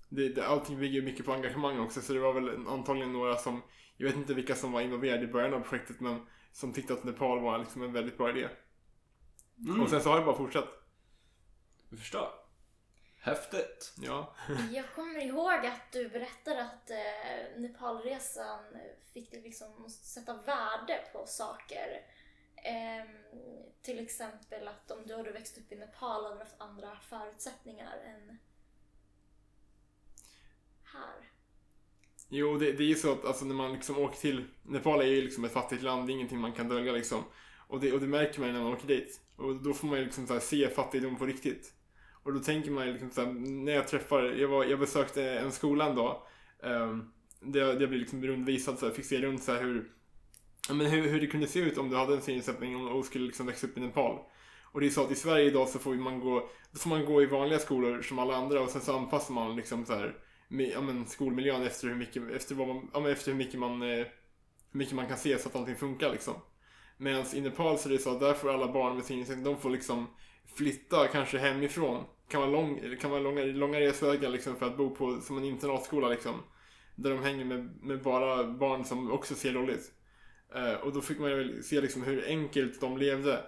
det, 0.09 0.29
det, 0.29 0.47
allting 0.47 0.79
bygger 0.79 1.01
mycket 1.01 1.25
på 1.25 1.33
engagemang 1.33 1.79
också 1.79 2.01
så 2.01 2.13
det 2.13 2.19
var 2.19 2.33
väl 2.33 2.67
antagligen 2.67 3.13
några 3.13 3.35
som 3.35 3.61
Jag 3.97 4.07
vet 4.07 4.15
inte 4.15 4.33
vilka 4.33 4.55
som 4.55 4.71
var 4.71 4.81
involverade 4.81 5.23
i 5.23 5.27
början 5.27 5.53
av 5.53 5.59
projektet 5.59 5.99
men 5.99 6.19
som 6.51 6.73
tyckte 6.73 6.93
att 6.93 7.03
Nepal 7.03 7.39
var 7.39 7.57
liksom 7.57 7.83
en 7.83 7.93
väldigt 7.93 8.17
bra 8.17 8.29
idé. 8.29 8.49
Mm. 9.57 9.81
Och 9.81 9.89
sen 9.89 10.01
så 10.01 10.09
har 10.09 10.19
det 10.19 10.25
bara 10.25 10.37
fortsatt. 10.37 10.69
Jag 11.89 11.99
förstår. 11.99 12.29
Häftigt. 13.19 13.93
Ja. 13.97 14.35
Jag 14.71 14.93
kommer 14.95 15.19
ihåg 15.19 15.65
att 15.65 15.91
du 15.91 16.09
berättade 16.09 16.63
att 16.63 16.89
eh, 16.89 17.61
Nepalresan 17.61 18.63
fick 19.13 19.31
dig 19.31 19.41
liksom 19.41 19.89
sätta 19.89 20.33
värde 20.33 21.03
på 21.13 21.25
saker. 21.25 22.01
Ehm, 22.63 23.07
till 23.81 23.99
exempel 23.99 24.67
att 24.67 24.91
om 24.91 25.07
du 25.07 25.15
hade 25.15 25.31
växt 25.31 25.57
upp 25.57 25.71
i 25.71 25.75
Nepal 25.75 26.23
hade 26.23 26.35
du 26.35 26.39
haft 26.39 26.61
andra 26.61 26.99
förutsättningar 26.99 27.97
än 27.97 28.37
här. 30.83 31.29
Jo, 32.29 32.57
det, 32.57 32.71
det 32.71 32.83
är 32.83 32.87
ju 32.87 32.95
så 32.95 33.11
att 33.11 33.25
alltså, 33.25 33.45
när 33.45 33.55
man 33.55 33.73
liksom 33.73 33.97
åker 33.97 34.17
till... 34.17 34.43
Nepal 34.63 35.01
är 35.01 35.05
ju 35.05 35.21
liksom 35.21 35.45
ett 35.45 35.53
fattigt 35.53 35.83
land, 35.83 36.07
det 36.07 36.11
är 36.11 36.15
ingenting 36.15 36.39
man 36.39 36.51
kan 36.51 36.67
dölja 36.67 36.91
liksom. 36.91 37.23
Och 37.67 37.79
det, 37.79 37.93
och 37.93 37.99
det 37.99 38.07
märker 38.07 38.39
man 38.39 38.49
ju 38.49 38.53
när 38.53 38.63
man 38.63 38.73
åker 38.73 38.87
dit. 38.87 39.21
Och 39.35 39.55
då 39.55 39.73
får 39.73 39.87
man 39.87 39.99
ju 39.99 40.05
liksom 40.05 40.27
så 40.27 40.33
här, 40.33 40.39
se 40.39 40.69
fattigdom 40.69 41.15
på 41.15 41.25
riktigt. 41.25 41.73
Och 42.23 42.33
då 42.33 42.39
tänker 42.39 42.71
man 42.71 42.85
ju 42.87 42.91
liksom 42.91 43.09
så 43.09 43.21
här, 43.21 43.31
när 43.33 43.71
jag 43.71 43.87
träffar, 43.87 44.23
jag, 44.23 44.47
var, 44.47 44.65
jag 44.65 44.79
besökte 44.79 45.23
en 45.23 45.51
skola 45.51 45.89
en 45.89 45.95
dag. 45.95 46.21
Um, 46.63 47.13
där 47.41 47.59
jag, 47.59 47.67
där 47.67 47.81
jag 47.81 47.89
blev 47.89 47.99
liksom 47.99 48.23
rundvisad, 48.23 48.79
så 48.79 48.85
här, 48.85 48.93
fick 48.93 49.05
se 49.05 49.21
runt 49.21 49.43
så 49.43 49.51
här, 49.51 49.61
hur, 49.61 49.91
ja, 50.67 50.73
men 50.73 50.87
hur, 50.87 51.09
hur 51.09 51.21
det 51.21 51.27
kunde 51.27 51.47
se 51.47 51.59
ut 51.59 51.77
om 51.77 51.89
du 51.89 51.95
hade 51.95 52.15
en 52.15 52.21
synnedsättning 52.21 52.87
och 52.87 53.05
skulle 53.05 53.25
liksom 53.25 53.45
växa 53.45 53.67
upp 53.67 53.77
i 53.77 53.81
Nepal. 53.81 54.19
Och 54.71 54.79
det 54.79 54.85
är 54.85 54.89
så 54.89 55.03
att 55.03 55.11
i 55.11 55.15
Sverige 55.15 55.45
idag 55.45 55.69
så 55.69 55.79
får 55.79 55.95
man 55.95 56.19
gå, 56.19 56.49
då 56.71 56.79
får 56.79 56.89
man 56.89 57.05
gå 57.05 57.21
i 57.21 57.25
vanliga 57.25 57.59
skolor 57.59 58.01
som 58.01 58.19
alla 58.19 58.35
andra 58.35 58.61
och 58.61 58.69
sen 58.69 58.81
så 58.81 58.97
anpassar 58.97 59.33
man 59.33 59.55
liksom 59.55 59.85
så 59.85 59.93
här, 59.93 60.15
med, 60.49 60.69
ja, 60.69 60.81
men 60.81 61.07
skolmiljön 61.07 61.63
efter 61.63 61.87
hur 61.87 61.95
mycket, 61.95 62.31
efter 62.31 62.55
vad 62.55 62.67
man, 62.67 62.89
ja, 62.93 62.99
men 62.99 63.11
efter 63.11 63.31
hur 63.31 63.37
mycket 63.37 63.59
man, 63.59 63.81
eh, 63.81 64.05
hur 64.71 64.77
mycket 64.77 64.95
man 64.95 65.07
kan 65.07 65.17
se 65.17 65.39
så 65.39 65.49
att 65.49 65.55
allting 65.55 65.75
funkar 65.75 66.11
liksom. 66.11 66.33
Medan 66.97 67.25
i 67.33 67.41
Nepal 67.41 67.77
så 67.77 67.89
är 67.89 67.93
det 67.93 67.99
så 67.99 68.11
att 68.11 68.19
där 68.19 68.33
får 68.33 68.53
alla 68.53 68.71
barn 68.71 68.95
med 68.95 69.05
synnedsättning, 69.05 69.45
de 69.45 69.57
får 69.57 69.69
liksom 69.69 70.07
flytta 70.55 71.07
kanske 71.07 71.37
hemifrån. 71.37 72.03
Kan 72.29 72.41
vara, 72.41 72.51
lång, 72.51 72.95
kan 73.01 73.11
vara 73.11 73.21
långa, 73.21 73.43
långa 73.43 73.79
resvägar 73.79 74.29
liksom 74.29 74.55
för 74.55 74.65
att 74.65 74.77
bo 74.77 74.95
på 74.95 75.21
som 75.21 75.37
en 75.37 75.43
internatskola 75.43 76.09
liksom. 76.09 76.35
Där 76.95 77.09
de 77.09 77.23
hänger 77.23 77.45
med, 77.45 77.69
med 77.81 78.01
bara 78.01 78.43
barn 78.43 78.85
som 78.85 79.11
också 79.11 79.35
ser 79.35 79.53
dåligt. 79.53 79.91
Uh, 80.55 80.69
eh, 80.69 80.75
och 80.75 80.93
då 80.93 81.01
fick 81.01 81.19
man 81.19 81.31
ju 81.31 81.63
se 81.63 81.81
liksom 81.81 82.03
hur 82.03 82.25
enkelt 82.27 82.81
de 82.81 82.97
levde. 82.97 83.43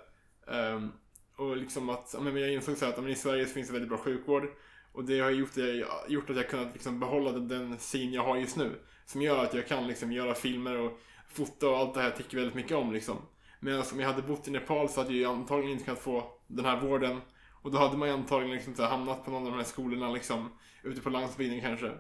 Um, 0.47 0.91
och 1.35 1.57
liksom 1.57 1.89
att, 1.89 2.11
ja, 2.13 2.19
men 2.19 2.35
jag 2.35 2.53
insåg 2.53 2.77
så 2.77 2.85
att 2.85 2.95
ja, 2.95 3.01
men 3.01 3.11
i 3.11 3.15
Sverige 3.15 3.45
så 3.45 3.53
finns 3.53 3.67
det 3.67 3.73
väldigt 3.73 3.89
bra 3.89 3.97
sjukvård. 3.97 4.47
Och 4.91 5.05
det 5.05 5.19
har 5.19 5.29
gjort, 5.29 5.55
det, 5.55 5.85
gjort 6.07 6.29
att 6.29 6.35
jag 6.35 6.49
kunnat 6.49 6.73
liksom 6.73 6.99
behålla 6.99 7.31
den, 7.31 7.79
syn 7.79 8.13
jag 8.13 8.23
har 8.23 8.37
just 8.37 8.57
nu. 8.57 8.79
Som 9.05 9.21
gör 9.21 9.43
att 9.43 9.53
jag 9.53 9.67
kan 9.67 9.87
liksom 9.87 10.11
göra 10.11 10.35
filmer 10.35 10.77
och 10.77 10.99
fota 11.29 11.69
och 11.69 11.77
allt 11.77 11.93
det 11.93 11.99
här 11.99 12.07
jag 12.07 12.17
tycker 12.17 12.37
väldigt 12.37 12.55
mycket 12.55 12.77
om 12.77 12.93
liksom. 12.93 13.17
Medan 13.59 13.83
om 13.93 13.99
jag 13.99 14.07
hade 14.07 14.21
bott 14.21 14.47
i 14.47 14.51
Nepal 14.51 14.89
så 14.89 15.01
hade 15.01 15.13
jag 15.13 15.31
antagligen 15.31 15.71
inte 15.71 15.85
kunnat 15.85 15.99
få 15.99 16.31
den 16.47 16.65
här 16.65 16.81
vården. 16.81 17.21
Och 17.61 17.71
då 17.71 17.77
hade 17.77 17.97
man 17.97 18.07
ju 18.07 18.13
antagligen 18.13 18.55
liksom 18.55 18.75
så 18.75 18.83
hamnat 18.83 19.25
på 19.25 19.31
någon 19.31 19.45
av 19.45 19.51
de 19.51 19.57
här 19.57 19.63
skolorna 19.63 20.11
liksom. 20.11 20.49
Ute 20.83 21.01
på 21.01 21.09
landsbygden 21.09 21.61
kanske. 21.61 21.91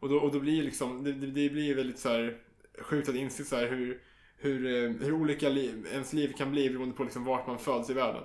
Och 0.00 0.08
då, 0.08 0.16
och 0.16 0.32
då 0.32 0.40
blir 0.40 0.62
liksom, 0.62 1.04
det, 1.04 1.12
det 1.12 1.50
blir 1.50 1.74
väldigt 1.74 1.98
så 1.98 2.08
här 2.08 2.38
sjukt 2.80 3.08
att 3.08 3.14
inse 3.14 3.44
så 3.44 3.56
hur, 3.56 4.02
hur, 4.36 4.66
eh, 4.66 4.90
hur 4.90 5.12
olika 5.12 5.48
liv, 5.48 5.86
ens 5.92 6.12
liv 6.12 6.32
kan 6.32 6.50
bli 6.50 6.70
beroende 6.70 6.96
på 6.96 7.04
liksom 7.04 7.24
vart 7.24 7.46
man 7.46 7.58
föds 7.58 7.90
i 7.90 7.94
världen. 7.94 8.24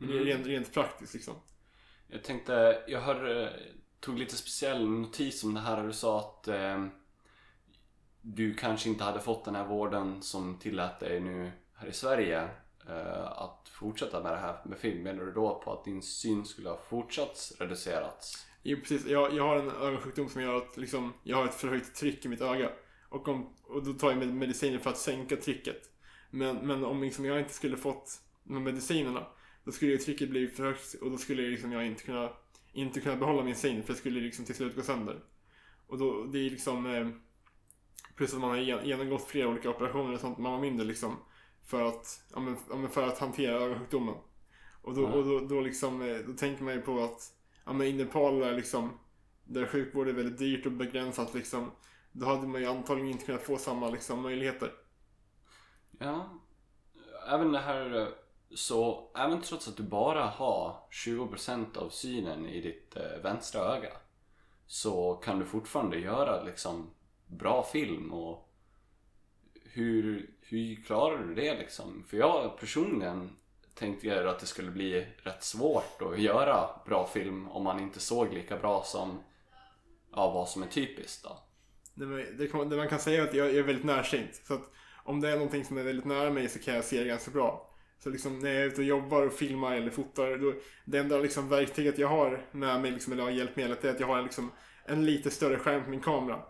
Mm. 0.00 0.18
Rent, 0.18 0.46
rent 0.46 0.72
praktiskt 0.72 1.14
liksom. 1.14 1.34
Jag 2.08 2.24
tänkte, 2.24 2.84
jag 2.86 3.00
hör, 3.00 3.50
tog 4.00 4.18
lite 4.18 4.36
speciell 4.36 4.88
notis 4.88 5.44
om 5.44 5.54
det 5.54 5.60
här 5.60 5.80
och 5.80 5.86
du 5.86 5.92
sa 5.92 6.18
att 6.18 6.48
eh, 6.48 6.86
du 8.20 8.54
kanske 8.54 8.88
inte 8.88 9.04
hade 9.04 9.20
fått 9.20 9.44
den 9.44 9.54
här 9.54 9.66
vården 9.66 10.22
som 10.22 10.58
tillät 10.58 11.00
dig 11.00 11.20
nu 11.20 11.52
här 11.74 11.88
i 11.88 11.92
Sverige 11.92 12.48
eh, 12.88 13.26
att 13.26 13.68
fortsätta 13.68 14.22
med 14.22 14.32
det 14.32 14.38
här 14.38 14.56
med 14.64 14.78
film. 14.78 15.02
Menar 15.02 15.24
du 15.24 15.32
då 15.32 15.62
på 15.64 15.72
att 15.72 15.84
din 15.84 16.02
syn 16.02 16.44
skulle 16.44 16.68
ha 16.68 16.78
fortsatt 16.88 17.52
reducerats? 17.58 18.46
Jo, 18.62 18.78
precis. 18.80 19.06
Jag, 19.06 19.34
jag 19.34 19.42
har 19.42 19.56
en 19.56 19.70
ögonsjukdom 19.70 20.28
som 20.28 20.42
gör 20.42 20.54
att 20.54 20.76
liksom, 20.76 21.12
jag 21.22 21.36
har 21.36 21.44
ett 21.44 21.54
förhöjt 21.54 21.94
tryck 21.94 22.24
i 22.24 22.28
mitt 22.28 22.40
öga. 22.40 22.70
Och, 23.08 23.28
om, 23.28 23.54
och 23.62 23.84
då 23.84 23.92
tar 23.92 24.08
jag 24.08 24.18
med 24.18 24.28
mediciner 24.28 24.78
för 24.78 24.90
att 24.90 24.98
sänka 24.98 25.36
trycket. 25.36 25.82
Men, 26.30 26.56
men 26.56 26.84
om 26.84 27.02
liksom 27.02 27.24
jag 27.24 27.38
inte 27.38 27.54
skulle 27.54 27.76
fått 27.76 28.20
de 28.44 28.64
medicinerna, 28.64 29.26
då 29.66 29.72
skulle 29.72 29.92
ju 29.92 29.98
trycket 29.98 30.30
bli 30.30 30.48
för 30.48 30.64
högt 30.64 30.94
och 30.94 31.10
då 31.10 31.16
skulle 31.16 31.42
liksom 31.42 31.72
jag 31.72 31.86
inte 31.86 32.02
kunna, 32.02 32.30
inte 32.72 33.00
kunna 33.00 33.16
behålla 33.16 33.44
min 33.44 33.56
syn 33.56 33.82
för 33.82 33.92
det 33.92 33.98
skulle 33.98 34.20
liksom 34.20 34.44
till 34.44 34.54
slut 34.54 34.76
gå 34.76 34.82
sönder. 34.82 35.24
Och 35.86 35.98
då, 35.98 36.24
det 36.24 36.38
är 36.38 36.50
liksom, 36.50 36.86
eh, 36.86 37.08
plus 38.16 38.34
att 38.34 38.40
man 38.40 38.50
har 38.50 38.56
gen- 38.56 38.86
genomgått 38.86 39.24
flera 39.24 39.48
olika 39.48 39.70
operationer 39.70 40.14
och 40.14 40.20
sånt 40.20 40.38
när 40.38 40.42
man 40.42 40.52
var 40.52 40.60
mindre 40.60 40.86
liksom. 40.86 41.16
För 41.64 41.82
att, 41.82 42.22
ja 42.34 42.40
men, 42.40 42.56
ja 42.70 42.76
men 42.76 42.90
för 42.90 43.08
att 43.08 43.18
hantera 43.18 43.54
ögonsjukdomen. 43.54 44.14
Och 44.82 44.94
då, 44.94 45.06
och 45.06 45.24
då, 45.24 45.40
då 45.40 45.60
liksom, 45.60 46.02
eh, 46.02 46.16
då 46.16 46.32
tänker 46.32 46.64
man 46.64 46.74
ju 46.74 46.80
på 46.80 47.04
att, 47.04 47.20
ja 47.64 47.72
men 47.72 47.86
i 47.86 47.92
Nepal 47.92 48.38
där 48.38 48.52
liksom, 48.52 48.98
där 49.44 49.66
sjukvård 49.66 50.08
är 50.08 50.12
väldigt 50.12 50.38
dyrt 50.38 50.66
och 50.66 50.72
begränsat 50.72 51.34
liksom, 51.34 51.70
då 52.12 52.26
hade 52.26 52.46
man 52.46 52.60
ju 52.60 52.66
antagligen 52.66 53.10
inte 53.10 53.26
kunnat 53.26 53.42
få 53.42 53.58
samma 53.58 53.90
liksom 53.90 54.22
möjligheter. 54.22 54.72
Ja, 55.98 56.40
även 57.28 57.52
det 57.52 57.58
här 57.58 58.00
eh, 58.00 58.08
så 58.54 59.10
även 59.16 59.40
trots 59.42 59.68
att 59.68 59.76
du 59.76 59.82
bara 59.82 60.24
har 60.26 60.76
20% 60.90 61.76
av 61.78 61.88
synen 61.88 62.46
i 62.46 62.60
ditt 62.60 62.96
eh, 62.96 63.22
vänstra 63.22 63.60
öga 63.60 63.90
så 64.66 65.14
kan 65.14 65.38
du 65.38 65.44
fortfarande 65.44 65.98
göra 65.98 66.42
liksom 66.42 66.90
bra 67.26 67.62
film 67.62 68.12
och 68.12 68.48
hur, 69.64 70.30
hur 70.40 70.76
klarar 70.82 71.18
du 71.18 71.34
det 71.34 71.54
liksom? 71.58 72.04
För 72.08 72.16
jag 72.16 72.58
personligen 72.60 73.30
tänkte 73.74 74.06
jag 74.06 74.26
att 74.26 74.38
det 74.38 74.46
skulle 74.46 74.70
bli 74.70 75.06
rätt 75.22 75.42
svårt 75.44 76.02
att 76.02 76.18
göra 76.20 76.68
bra 76.86 77.06
film 77.06 77.48
om 77.48 77.64
man 77.64 77.80
inte 77.80 78.00
såg 78.00 78.32
lika 78.34 78.56
bra 78.58 78.82
som 78.84 79.18
ja, 80.12 80.30
vad 80.30 80.48
som 80.48 80.62
är 80.62 80.66
typiskt 80.66 81.22
då. 81.24 81.38
Det, 81.94 82.06
man- 82.06 82.36
det, 82.38 82.46
kan- 82.48 82.68
det 82.68 82.76
man 82.76 82.88
kan 82.88 82.98
säga 82.98 83.22
är 83.22 83.28
att 83.28 83.34
jag 83.34 83.54
är 83.54 83.62
väldigt 83.62 83.84
närsynt. 83.84 84.34
Så 84.44 84.54
att 84.54 84.70
om 85.04 85.20
det 85.20 85.28
är 85.30 85.34
någonting 85.34 85.64
som 85.64 85.78
är 85.78 85.82
väldigt 85.82 86.04
nära 86.04 86.30
mig 86.30 86.48
så 86.48 86.58
kan 86.58 86.74
jag 86.74 86.84
se 86.84 86.98
det 87.02 87.08
ganska 87.08 87.30
bra. 87.30 87.70
Så 87.98 88.10
liksom 88.10 88.38
när 88.38 88.50
jag 88.50 88.62
är 88.62 88.66
ute 88.66 88.80
och 88.80 88.86
jobbar 88.86 89.26
och 89.26 89.32
filmar 89.32 89.76
eller 89.76 89.90
fotar, 89.90 90.36
då, 90.36 90.54
det 90.84 90.98
enda 90.98 91.18
liksom 91.18 91.48
verktyget 91.48 91.98
jag 91.98 92.08
har 92.08 92.46
med 92.52 92.80
mig, 92.80 92.90
liksom, 92.90 93.12
eller 93.12 93.22
har 93.22 93.30
hjälpmedlet, 93.30 93.84
är 93.84 93.90
att 93.90 94.00
jag 94.00 94.06
har 94.06 94.22
liksom 94.22 94.50
en 94.84 95.06
lite 95.06 95.30
större 95.30 95.58
skärm 95.58 95.84
på 95.84 95.90
min 95.90 96.00
kamera. 96.00 96.42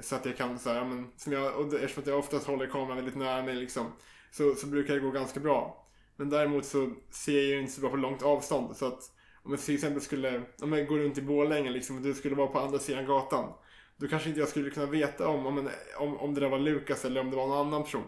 Så 0.00 0.16
att 0.16 0.26
jag 0.26 0.36
kan 0.36 0.58
så 0.58 0.70
här, 0.70 0.84
men, 0.84 1.12
som 1.16 1.32
jag, 1.32 1.56
och 1.56 1.74
eftersom 1.74 2.02
att 2.02 2.06
jag 2.06 2.18
oftast 2.18 2.46
håller 2.46 2.66
kameran 2.66 2.96
väldigt 2.96 3.16
nära 3.16 3.42
mig 3.42 3.54
liksom, 3.54 3.92
så, 4.30 4.54
så 4.54 4.66
brukar 4.66 4.94
det 4.94 5.00
gå 5.00 5.10
ganska 5.10 5.40
bra. 5.40 5.86
Men 6.16 6.30
däremot 6.30 6.64
så 6.64 6.90
ser 7.10 7.36
jag 7.36 7.44
ju 7.44 7.60
inte 7.60 7.72
så 7.72 7.80
bra 7.80 7.90
på 7.90 7.96
långt 7.96 8.22
avstånd. 8.22 8.76
Så 8.76 8.86
att 8.86 9.00
om 9.42 9.50
jag 9.50 9.60
till 9.60 9.74
exempel 9.74 10.02
skulle, 10.02 10.42
om 10.62 10.72
jag 10.72 10.86
går 10.86 10.98
runt 10.98 11.18
i 11.18 11.22
Borlänge 11.22 11.70
liksom, 11.70 11.96
och 11.96 12.02
du 12.02 12.14
skulle 12.14 12.34
vara 12.34 12.46
på 12.46 12.58
andra 12.58 12.78
sidan 12.78 13.06
gatan. 13.06 13.52
Då 13.96 14.08
kanske 14.08 14.28
inte 14.28 14.40
jag 14.40 14.48
skulle 14.48 14.70
kunna 14.70 14.86
veta 14.86 15.28
om, 15.28 15.46
om, 15.46 15.58
en, 15.58 15.68
om, 15.98 16.16
om 16.16 16.34
det 16.34 16.40
där 16.40 16.48
var 16.48 16.58
Lukas 16.58 17.04
eller 17.04 17.20
om 17.20 17.30
det 17.30 17.36
var 17.36 17.46
någon 17.46 17.66
annan 17.66 17.82
person. 17.82 18.04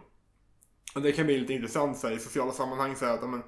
Det 0.94 1.12
kan 1.12 1.26
bli 1.26 1.38
lite 1.38 1.52
intressant 1.52 1.98
så 1.98 2.08
här, 2.08 2.14
i 2.14 2.18
sociala 2.18 2.52
sammanhang 2.52 2.96
så 2.96 3.04
här, 3.04 3.14
att, 3.14 3.30
men, 3.30 3.42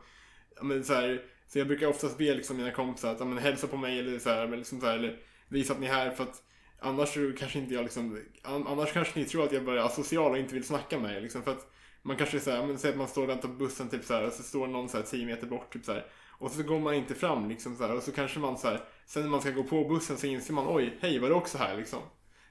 men, 0.63 0.85
så, 0.85 0.95
här, 0.95 1.25
så 1.47 1.59
jag 1.59 1.67
brukar 1.67 1.87
oftast 1.87 2.19
be 2.19 2.35
liksom, 2.35 2.57
mina 2.57 2.71
kompisar 2.71 3.13
att 3.13 3.19
men, 3.19 3.39
hälsa 3.39 3.67
på 3.67 3.77
mig 3.77 3.99
eller, 3.99 4.19
så 4.19 4.31
här, 4.31 4.47
men, 4.47 4.59
liksom, 4.59 4.81
så 4.81 4.87
här, 4.87 4.95
eller 4.95 5.19
visa 5.49 5.73
att 5.73 5.81
ni 5.81 5.87
är 5.87 5.93
här 5.93 6.11
för 6.11 6.25
att 6.25 6.43
annars 6.79 7.15
kanske 7.39 7.59
inte 7.59 7.75
jag 7.75 7.83
liksom, 7.83 8.21
an, 8.43 8.67
annars 8.67 8.93
kanske 8.93 9.19
ni 9.19 9.25
tror 9.25 9.45
att 9.45 9.53
jag 9.53 9.65
bara 9.65 9.81
är 9.81 9.87
asocial 9.87 10.31
och 10.31 10.39
inte 10.39 10.55
vill 10.55 10.65
snacka 10.65 10.99
med 10.99 11.17
er 11.17 11.21
liksom, 11.21 11.43
för 11.43 11.51
att 11.51 11.67
man 12.03 12.17
kanske 12.17 12.41
säger, 12.41 12.67
men 12.67 12.79
säg 12.79 12.91
att 12.91 12.97
man 12.97 13.09
står 13.09 13.23
och 13.23 13.29
väntar 13.29 13.49
på 13.49 13.55
bussen 13.55 13.89
typ 13.89 14.05
så 14.05 14.15
här, 14.15 14.27
och 14.27 14.33
så 14.33 14.43
står 14.43 14.67
någon 14.67 14.89
så 14.89 14.97
här 14.97 15.05
10 15.05 15.27
meter 15.27 15.47
bort 15.47 15.73
typ 15.73 15.85
så 15.85 15.93
här, 15.93 16.07
och 16.39 16.51
så 16.51 16.63
går 16.63 16.79
man 16.79 16.95
inte 16.95 17.15
fram 17.15 17.49
liksom 17.49 17.77
så 17.77 17.87
här, 17.87 17.97
och 17.97 18.03
så 18.03 18.13
kanske 18.13 18.39
man 18.39 18.59
så 18.59 18.69
här, 18.69 18.81
sen 19.07 19.23
när 19.23 19.31
man 19.31 19.41
ska 19.41 19.51
gå 19.51 19.63
på 19.63 19.85
bussen 19.85 20.17
så 20.17 20.27
inser 20.27 20.55
man 20.55 20.67
oj, 20.69 20.99
hej 21.01 21.19
var 21.19 21.29
du 21.29 21.35
också 21.35 21.59
här 21.59 21.77
liksom? 21.77 22.01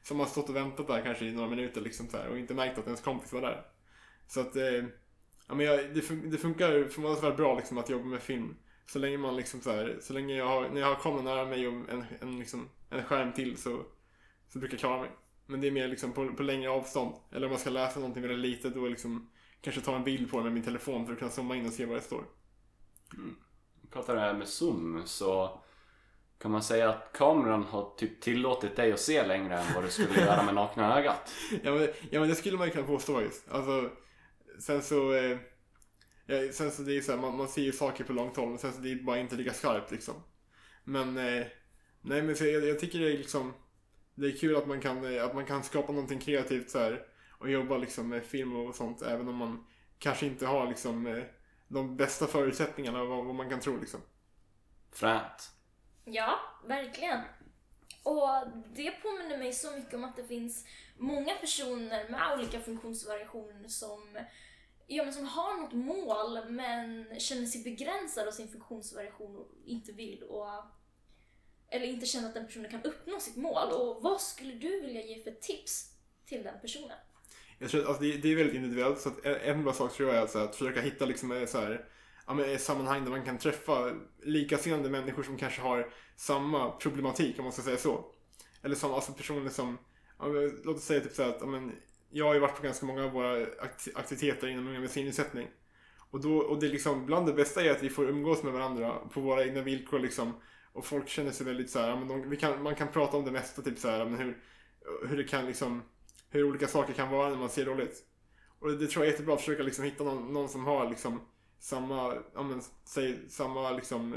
Så 0.03 0.13
man 0.13 0.25
har 0.25 0.31
stått 0.31 0.49
och 0.49 0.55
väntat 0.55 0.87
där 0.87 1.01
kanske 1.01 1.25
i 1.25 1.31
några 1.31 1.49
minuter 1.49 1.81
liksom 1.81 2.07
så 2.07 2.17
här, 2.17 2.27
och 2.27 2.39
inte 2.39 2.53
märkt 2.53 2.77
att 2.77 2.85
ens 2.85 3.01
kompis 3.01 3.33
var 3.33 3.41
där. 3.41 3.65
Så 4.29 4.41
att, 4.41 4.55
eh, 4.55 4.85
ja 5.47 5.55
men 5.55 5.65
jag, 5.65 5.79
det, 5.95 6.01
fun- 6.01 6.29
det 6.31 6.37
funkar 6.37 6.87
förvånansvärt 6.89 7.37
bra 7.37 7.55
liksom 7.55 7.77
att 7.77 7.89
jobba 7.89 8.05
med 8.05 8.21
film. 8.21 8.55
Så 8.85 8.99
länge 8.99 9.17
man 9.17 9.35
liksom 9.35 9.61
så 9.61 9.71
här, 9.71 9.97
så 10.01 10.13
länge 10.13 10.35
jag 10.37 10.45
har, 10.47 10.69
när 10.69 10.81
jag 10.81 10.87
har 10.87 10.95
kameran 10.95 11.25
nära 11.25 11.45
mig 11.45 11.67
och 11.67 11.73
en, 11.73 12.05
en, 12.21 12.39
liksom, 12.39 12.69
en 12.89 13.03
skärm 13.03 13.33
till 13.33 13.57
så, 13.57 13.83
så 14.53 14.59
brukar 14.59 14.73
jag 14.73 14.79
klara 14.79 15.01
mig. 15.01 15.09
Men 15.45 15.61
det 15.61 15.67
är 15.67 15.71
mer 15.71 15.87
liksom 15.87 16.11
på, 16.13 16.33
på 16.33 16.43
längre 16.43 16.69
avstånd. 16.69 17.15
Eller 17.31 17.45
om 17.47 17.51
jag 17.51 17.61
ska 17.61 17.69
läsa 17.69 17.99
någonting 17.99 18.23
väldigt 18.23 18.39
litet 18.51 18.75
då 18.75 18.87
liksom 18.87 19.29
kanske 19.61 19.81
ta 19.81 19.95
en 19.95 20.03
bild 20.03 20.31
på 20.31 20.37
det 20.37 20.43
med 20.43 20.53
min 20.53 20.63
telefon 20.63 21.05
för 21.05 21.13
att 21.13 21.19
kunna 21.19 21.31
zooma 21.31 21.55
in 21.55 21.65
och 21.65 21.73
se 21.73 21.85
vad 21.85 21.97
det 21.97 22.01
står. 22.01 22.23
pratar 23.91 24.15
det 24.15 24.21
här 24.21 24.33
med 24.33 24.47
zoom 24.47 25.01
så 25.05 25.59
kan 26.41 26.51
man 26.51 26.63
säga 26.63 26.89
att 26.89 27.11
kameran 27.13 27.63
har 27.63 27.93
typ 27.97 28.21
tillåtit 28.21 28.75
dig 28.75 28.91
att 28.93 28.99
se 28.99 29.27
längre 29.27 29.57
än 29.59 29.73
vad 29.75 29.83
du 29.83 29.89
skulle 29.89 30.21
göra 30.21 30.43
med 30.43 30.55
nakna 30.55 30.99
ögat. 30.99 31.31
Ja 31.63 31.71
men, 31.73 31.87
ja 32.11 32.19
men 32.19 32.29
det 32.29 32.35
skulle 32.35 32.57
man 32.57 32.67
ju 32.67 32.73
kunna 32.73 32.87
påstå 32.87 33.21
just. 33.21 33.49
Alltså, 33.51 33.89
sen 34.59 34.81
så, 34.81 35.13
eh, 35.13 35.37
ja, 36.25 36.51
sen 36.51 36.71
så 36.71 36.81
det 36.81 36.91
är 36.91 36.95
ju 36.95 37.01
så 37.01 37.11
här, 37.11 37.19
man, 37.19 37.37
man 37.37 37.47
ser 37.47 37.61
ju 37.61 37.71
saker 37.71 38.03
på 38.03 38.13
långt 38.13 38.37
håll 38.37 38.49
men 38.49 38.57
sen 38.57 38.73
så 38.73 38.79
det 38.79 38.91
är 38.91 38.95
bara 38.95 39.17
inte 39.17 39.35
lika 39.35 39.53
skarpt 39.53 39.91
liksom. 39.91 40.15
Men, 40.83 41.17
eh, 41.17 41.47
nej 42.01 42.21
men 42.21 42.35
så 42.35 42.45
jag, 42.45 42.67
jag 42.67 42.79
tycker 42.79 42.99
det 42.99 43.11
är 43.11 43.17
liksom, 43.17 43.53
det 44.15 44.27
är 44.27 44.37
kul 44.37 44.55
att 44.55 44.67
man 44.67 44.81
kan, 44.81 45.15
eh, 45.15 45.25
att 45.25 45.35
man 45.35 45.45
kan 45.45 45.63
skapa 45.63 45.91
någonting 45.91 46.19
kreativt 46.19 46.69
så 46.69 46.79
här 46.79 47.05
och 47.39 47.49
jobba 47.49 47.77
liksom 47.77 48.09
med 48.09 48.23
film 48.25 48.55
och 48.55 48.75
sånt 48.75 49.01
även 49.01 49.27
om 49.27 49.35
man 49.35 49.65
kanske 49.99 50.25
inte 50.25 50.45
har 50.45 50.67
liksom 50.67 51.07
eh, 51.07 51.23
de 51.67 51.97
bästa 51.97 52.27
förutsättningarna 52.27 53.03
vad, 53.03 53.25
vad 53.25 53.35
man 53.35 53.49
kan 53.49 53.59
tro 53.59 53.79
liksom. 53.79 54.01
Fränt. 54.91 55.51
Ja, 56.05 56.39
verkligen. 56.67 57.19
Och 58.03 58.47
det 58.75 58.91
påminner 58.91 59.37
mig 59.37 59.53
så 59.53 59.71
mycket 59.71 59.93
om 59.93 60.03
att 60.03 60.15
det 60.15 60.23
finns 60.27 60.65
många 60.97 61.35
personer 61.35 62.09
med 62.09 62.33
olika 62.37 62.59
funktionsvariationer 62.59 63.67
som, 63.67 64.17
ja, 64.89 65.03
men 65.03 65.13
som 65.13 65.25
har 65.25 65.57
något 65.57 65.73
mål 65.73 66.39
men 66.49 67.05
känner 67.19 67.45
sig 67.45 67.63
begränsad 67.63 68.27
av 68.27 68.31
sin 68.31 68.47
funktionsvariation 68.47 69.35
och 69.35 69.47
inte 69.65 69.91
vill 69.91 70.23
och 70.23 70.47
eller 71.71 71.85
inte 71.85 72.05
känner 72.05 72.27
att 72.27 72.33
den 72.33 72.45
personen 72.45 72.71
kan 72.71 72.83
uppnå 72.83 73.19
sitt 73.19 73.35
mål. 73.35 73.71
Och 73.71 74.03
vad 74.03 74.21
skulle 74.21 74.53
du 74.53 74.81
vilja 74.81 75.01
ge 75.01 75.23
för 75.23 75.31
tips 75.31 75.85
till 76.25 76.43
den 76.43 76.59
personen? 76.61 76.97
Jag 77.59 77.69
tror 77.69 77.81
att 77.81 77.87
alltså, 77.87 78.03
det, 78.03 78.17
det 78.17 78.31
är 78.31 78.35
väldigt 78.35 78.55
individuellt 78.55 78.99
så 78.99 79.09
att 79.09 79.25
en, 79.25 79.63
bra 79.63 79.73
sak 79.73 79.93
tror 79.93 80.09
jag 80.09 80.17
är 80.17 80.21
alltså 80.21 80.39
att 80.39 80.55
försöka 80.55 80.81
hitta 80.81 81.05
liksom 81.05 81.31
eh, 81.31 81.45
så 81.45 81.59
här, 81.59 81.85
ja, 82.27 82.33
men, 82.33 82.51
ett 82.51 82.61
sammanhang 82.61 83.03
där 83.03 83.11
man 83.11 83.25
kan 83.25 83.37
träffa 83.37 83.93
likasinnade 84.23 84.89
människor 84.89 85.23
som 85.23 85.37
kanske 85.37 85.61
har 85.61 85.93
samma 86.15 86.71
problematik 86.71 87.39
om 87.39 87.43
man 87.43 87.53
ska 87.53 87.61
säga 87.61 87.77
så. 87.77 88.05
Eller 88.61 88.75
som 88.75 88.93
alltså 88.93 89.11
personer 89.11 89.49
som, 89.49 89.77
ja, 90.19 90.27
men, 90.27 90.61
låt 90.63 90.77
oss 90.77 90.83
säga 90.83 91.01
typ 91.01 91.13
så 91.13 91.23
här 91.23 91.29
att 91.29 91.41
ja, 91.41 91.47
men, 91.47 91.75
jag 92.09 92.25
har 92.25 92.33
ju 92.33 92.39
varit 92.39 92.55
på 92.55 92.63
ganska 92.63 92.85
många 92.85 93.03
av 93.03 93.11
våra 93.11 93.47
aktiviteter 93.95 94.47
inom 94.47 94.67
unga 94.67 94.79
med 94.79 94.89
synnedsättning. 94.89 95.47
Och, 96.11 96.21
då, 96.21 96.37
och 96.37 96.59
det 96.59 96.67
är 96.67 96.71
liksom, 96.71 97.05
bland 97.05 97.27
det 97.27 97.33
bästa 97.33 97.63
är 97.63 97.71
att 97.71 97.83
vi 97.83 97.89
får 97.89 98.09
umgås 98.09 98.43
med 98.43 98.53
varandra 98.53 98.95
på 99.13 99.21
våra 99.21 99.43
egna 99.45 99.61
villkor 99.61 99.99
liksom. 99.99 100.33
Och 100.73 100.85
folk 100.85 101.07
känner 101.09 101.31
sig 101.31 101.45
väldigt 101.45 101.69
så 101.69 101.79
här, 101.79 101.95
men 101.95 102.07
de, 102.07 102.29
vi 102.29 102.37
kan, 102.37 102.63
man 102.63 102.75
kan 102.75 102.87
prata 102.87 103.17
om 103.17 103.25
det 103.25 103.31
mesta, 103.31 103.61
typ 103.61 103.79
så 103.79 103.89
här, 103.89 104.05
men 104.05 104.19
hur, 104.19 104.37
hur 105.07 105.17
det 105.17 105.23
kan 105.23 105.45
liksom 105.45 105.81
hur 106.29 106.43
olika 106.43 106.67
saker 106.67 106.93
kan 106.93 107.09
vara 107.09 107.29
när 107.29 107.37
man 107.37 107.49
ser 107.49 107.65
dåligt. 107.65 108.03
Och 108.59 108.71
det 108.71 108.87
tror 108.87 109.05
jag 109.05 109.07
är 109.07 109.11
jättebra 109.11 109.33
att 109.33 109.41
försöka 109.41 109.63
liksom 109.63 109.85
hitta 109.85 110.03
någon, 110.03 110.33
någon 110.33 110.49
som 110.49 110.65
har 110.65 110.89
liksom 110.89 111.21
samma, 111.59 112.15
ja 112.33 112.43
men, 112.43 112.61
säg 112.85 113.29
samma 113.29 113.71
liksom 113.71 114.15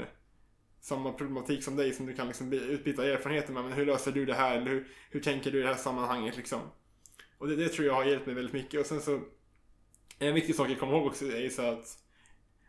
samma 0.83 1.11
problematik 1.11 1.63
som 1.63 1.75
dig 1.75 1.93
som 1.93 2.05
du 2.05 2.13
kan 2.13 2.27
liksom 2.27 2.53
utbyta 2.53 3.05
erfarenheter 3.05 3.53
med. 3.53 3.63
Men 3.63 3.73
hur 3.73 3.85
löser 3.85 4.11
du 4.11 4.25
det 4.25 4.33
här? 4.33 4.57
Eller 4.57 4.71
hur, 4.71 4.87
hur 5.09 5.19
tänker 5.19 5.51
du 5.51 5.59
i 5.59 5.61
det 5.61 5.67
här 5.67 5.75
sammanhanget 5.75 6.37
liksom? 6.37 6.59
Och 7.43 7.49
det, 7.49 7.55
det 7.55 7.69
tror 7.69 7.87
jag 7.87 7.93
har 7.93 8.05
hjälpt 8.05 8.25
mig 8.25 8.35
väldigt 8.35 8.53
mycket. 8.53 8.79
Och 8.79 8.85
sen 8.85 9.01
så 9.01 9.21
en 10.19 10.33
viktig 10.33 10.55
sak 10.55 10.69
att 10.71 10.79
komma 10.79 10.91
ihåg 10.91 11.07
också 11.07 11.25
är 11.25 11.41
ju 11.41 11.49
så 11.49 11.61
att 11.61 11.97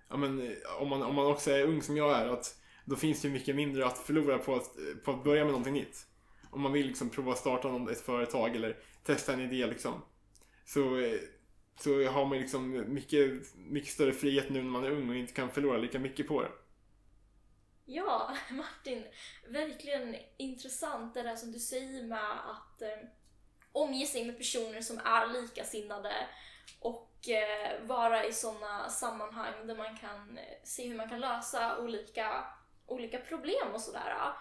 ja, 0.08 0.16
men, 0.16 0.56
om, 0.78 0.88
man, 0.88 1.02
om 1.02 1.14
man 1.14 1.26
också 1.26 1.50
är 1.50 1.64
ung 1.64 1.82
som 1.82 1.96
jag 1.96 2.20
är 2.20 2.26
att 2.26 2.56
då 2.84 2.96
finns 2.96 3.22
det 3.22 3.28
ju 3.28 3.34
mycket 3.34 3.56
mindre 3.56 3.86
att 3.86 3.98
förlora 3.98 4.38
på 4.38 4.54
att, 4.54 4.70
på 5.04 5.10
att 5.10 5.24
börja 5.24 5.44
med 5.44 5.52
någonting 5.52 5.74
nytt. 5.74 6.06
Om 6.50 6.60
man 6.60 6.72
vill 6.72 6.86
liksom 6.86 7.10
prova 7.10 7.32
att 7.32 7.38
starta 7.38 7.92
ett 7.92 8.00
företag 8.00 8.56
eller 8.56 8.76
testa 9.04 9.32
en 9.32 9.40
idé 9.40 9.66
liksom. 9.66 10.02
Så, 10.64 10.82
så 11.80 12.04
har 12.08 12.26
man 12.26 12.38
liksom 12.38 12.94
mycket, 12.94 13.54
mycket 13.54 13.92
större 13.92 14.12
frihet 14.12 14.50
nu 14.50 14.62
när 14.62 14.70
man 14.70 14.84
är 14.84 14.90
ung 14.90 15.08
och 15.08 15.16
inte 15.16 15.32
kan 15.32 15.50
förlora 15.50 15.78
lika 15.78 15.98
mycket 15.98 16.28
på 16.28 16.42
det. 16.42 16.50
Ja, 17.84 18.36
Martin, 18.50 19.04
verkligen 19.48 20.16
intressant 20.36 21.14
det 21.14 21.22
där 21.22 21.36
som 21.36 21.52
du 21.52 21.58
säger 21.58 22.04
med 22.04 22.50
att 22.50 22.82
eh, 22.82 23.08
omge 23.74 24.06
sig 24.06 24.24
med 24.24 24.38
personer 24.38 24.80
som 24.80 24.98
är 24.98 25.26
likasinnade 25.26 26.12
och 26.80 27.28
eh, 27.28 27.82
vara 27.82 28.24
i 28.24 28.32
sådana 28.32 28.88
sammanhang 28.88 29.66
där 29.66 29.76
man 29.76 29.96
kan 29.96 30.38
eh, 30.38 30.58
se 30.62 30.88
hur 30.88 30.96
man 30.96 31.08
kan 31.08 31.20
lösa 31.20 31.78
olika, 31.78 32.44
olika 32.86 33.18
problem 33.18 33.74
och 33.74 33.80
sådär. 33.80 34.34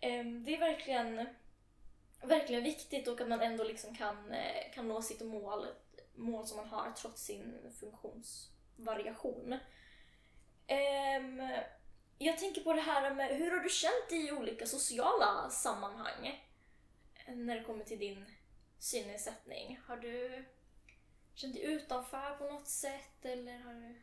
Eh, 0.00 0.24
det 0.24 0.54
är 0.54 0.60
verkligen 0.60 1.26
verkligen 2.22 2.64
viktigt 2.64 3.08
och 3.08 3.20
att 3.20 3.28
man 3.28 3.40
ändå 3.40 3.64
liksom 3.64 3.94
kan, 3.94 4.32
eh, 4.32 4.72
kan 4.74 4.88
nå 4.88 5.02
sitt 5.02 5.20
mål, 5.20 5.66
mål 6.14 6.46
som 6.46 6.56
man 6.56 6.68
har 6.68 6.90
trots 6.90 7.22
sin 7.22 7.72
funktionsvariation. 7.80 9.52
Eh, 10.66 11.22
jag 12.18 12.38
tänker 12.38 12.60
på 12.60 12.72
det 12.72 12.80
här 12.80 13.14
med 13.14 13.36
hur 13.36 13.50
har 13.50 13.60
du 13.60 13.68
känt 13.68 14.08
dig 14.08 14.28
i 14.28 14.32
olika 14.32 14.66
sociala 14.66 15.50
sammanhang 15.50 16.42
när 17.26 17.56
det 17.56 17.64
kommer 17.64 17.84
till 17.84 17.98
din 17.98 18.24
synnedsättning? 18.78 19.80
Har 19.86 19.96
du 19.96 20.44
känt 21.34 21.54
dig 21.54 21.64
utanför 21.64 22.36
på 22.38 22.44
något 22.44 22.68
sätt 22.68 23.24
eller 23.24 23.58
har 23.58 23.74
du... 23.74 23.96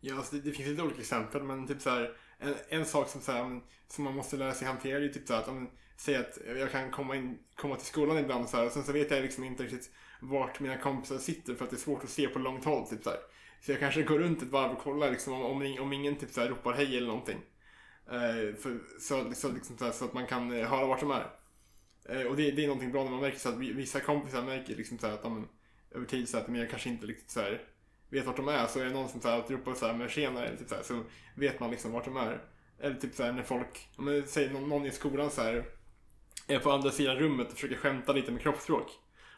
Ja, 0.00 0.16
alltså 0.16 0.36
det, 0.36 0.42
det 0.42 0.52
finns 0.52 0.68
lite 0.68 0.82
olika 0.82 1.00
exempel, 1.00 1.42
men 1.42 1.66
typ 1.66 1.80
så 1.80 1.90
här, 1.90 2.16
en, 2.38 2.54
en 2.68 2.86
sak 2.86 3.08
som, 3.08 3.20
så 3.20 3.32
här, 3.32 3.60
som 3.88 4.04
man 4.04 4.14
måste 4.14 4.36
lära 4.36 4.54
sig 4.54 4.68
hantera 4.68 5.04
är 5.04 5.08
typ 5.08 5.26
så 5.26 5.34
här, 5.34 5.40
att 5.40 5.48
om 5.48 5.70
säger 5.96 6.20
att 6.20 6.38
jag 6.58 6.70
kan 6.70 6.90
komma, 6.90 7.16
in, 7.16 7.38
komma 7.56 7.76
till 7.76 7.86
skolan 7.86 8.18
ibland 8.18 8.48
så 8.48 8.56
här, 8.56 8.66
och 8.66 8.72
sen 8.72 8.84
så 8.84 8.92
vet 8.92 9.10
jag 9.10 9.22
liksom 9.22 9.44
inte 9.44 9.62
riktigt 9.62 9.90
vart 10.20 10.60
mina 10.60 10.78
kompisar 10.78 11.18
sitter 11.18 11.54
för 11.54 11.64
att 11.64 11.70
det 11.70 11.76
är 11.76 11.78
svårt 11.78 12.04
att 12.04 12.10
se 12.10 12.28
på 12.28 12.38
långt 12.38 12.64
håll. 12.64 12.88
Typ 12.88 13.04
så, 13.04 13.10
här. 13.10 13.18
så 13.60 13.72
jag 13.72 13.80
kanske 13.80 14.02
går 14.02 14.18
runt 14.18 14.42
ett 14.42 14.48
varv 14.48 14.72
och 14.72 14.78
kollar 14.78 15.10
liksom, 15.10 15.32
om, 15.32 15.42
om, 15.42 15.76
om 15.80 15.92
ingen 15.92 16.16
typ 16.16 16.30
så 16.30 16.40
här, 16.40 16.48
ropar 16.48 16.72
hej 16.72 16.96
eller 16.96 17.06
någonting. 17.06 17.38
Uh, 18.12 18.54
för, 18.54 19.00
så, 19.00 19.32
så, 19.34 19.52
liksom, 19.52 19.78
så, 19.78 19.84
här, 19.84 19.92
så 19.92 20.04
att 20.04 20.12
man 20.12 20.26
kan 20.26 20.52
eh, 20.52 20.68
höra 20.68 20.86
vart 20.86 21.00
de 21.00 21.10
är. 21.10 21.30
Eh, 22.08 22.22
och 22.22 22.36
det, 22.36 22.50
det 22.50 22.62
är 22.62 22.66
någonting 22.66 22.92
bra 22.92 23.04
när 23.04 23.10
man 23.10 23.20
märker 23.20 23.38
så 23.38 23.48
att 23.48 23.58
vissa 23.58 24.00
kompisar 24.00 24.42
märker 24.42 24.76
liksom 24.76 24.98
så 24.98 25.06
här, 25.06 25.14
att 25.14 25.22
de 25.22 25.48
över 25.90 26.06
tid 26.06 26.28
så 26.28 26.38
att 26.38 26.48
men 26.48 26.60
jag 26.60 26.70
kanske 26.70 26.88
inte 26.88 27.06
riktigt 27.06 27.30
så 27.30 27.40
här, 27.40 27.62
vet 28.08 28.26
vart 28.26 28.36
de 28.36 28.48
är. 28.48 28.66
Så 28.66 28.80
är 28.80 28.84
det 28.84 28.90
någon 28.90 29.08
som 29.08 29.20
så 29.20 29.28
här, 29.28 29.36
alltid 29.36 29.56
ropar 29.56 29.74
så 29.74 29.86
här, 29.86 29.94
men 29.94 30.08
tjena, 30.08 30.44
eller 30.44 30.56
typ 30.56 30.68
så, 30.68 30.74
här, 30.74 30.82
så 30.82 31.02
vet 31.34 31.60
man 31.60 31.70
liksom 31.70 31.92
vart 31.92 32.04
de 32.04 32.16
är. 32.16 32.42
Eller 32.80 32.96
typ 32.96 33.14
så 33.14 33.22
här, 33.22 33.32
när 33.32 33.42
folk, 33.42 33.88
om 33.96 34.04
man 34.04 34.26
säger 34.26 34.50
någon, 34.50 34.68
någon 34.68 34.86
i 34.86 34.90
skolan 34.90 35.30
så 35.30 35.42
här, 35.42 35.64
är 36.48 36.58
på 36.58 36.70
andra 36.72 36.90
sidan 36.90 37.16
rummet 37.16 37.46
och 37.46 37.52
försöker 37.52 37.76
skämta 37.76 38.12
lite 38.12 38.32
med 38.32 38.42
kroppsspråk. 38.42 38.90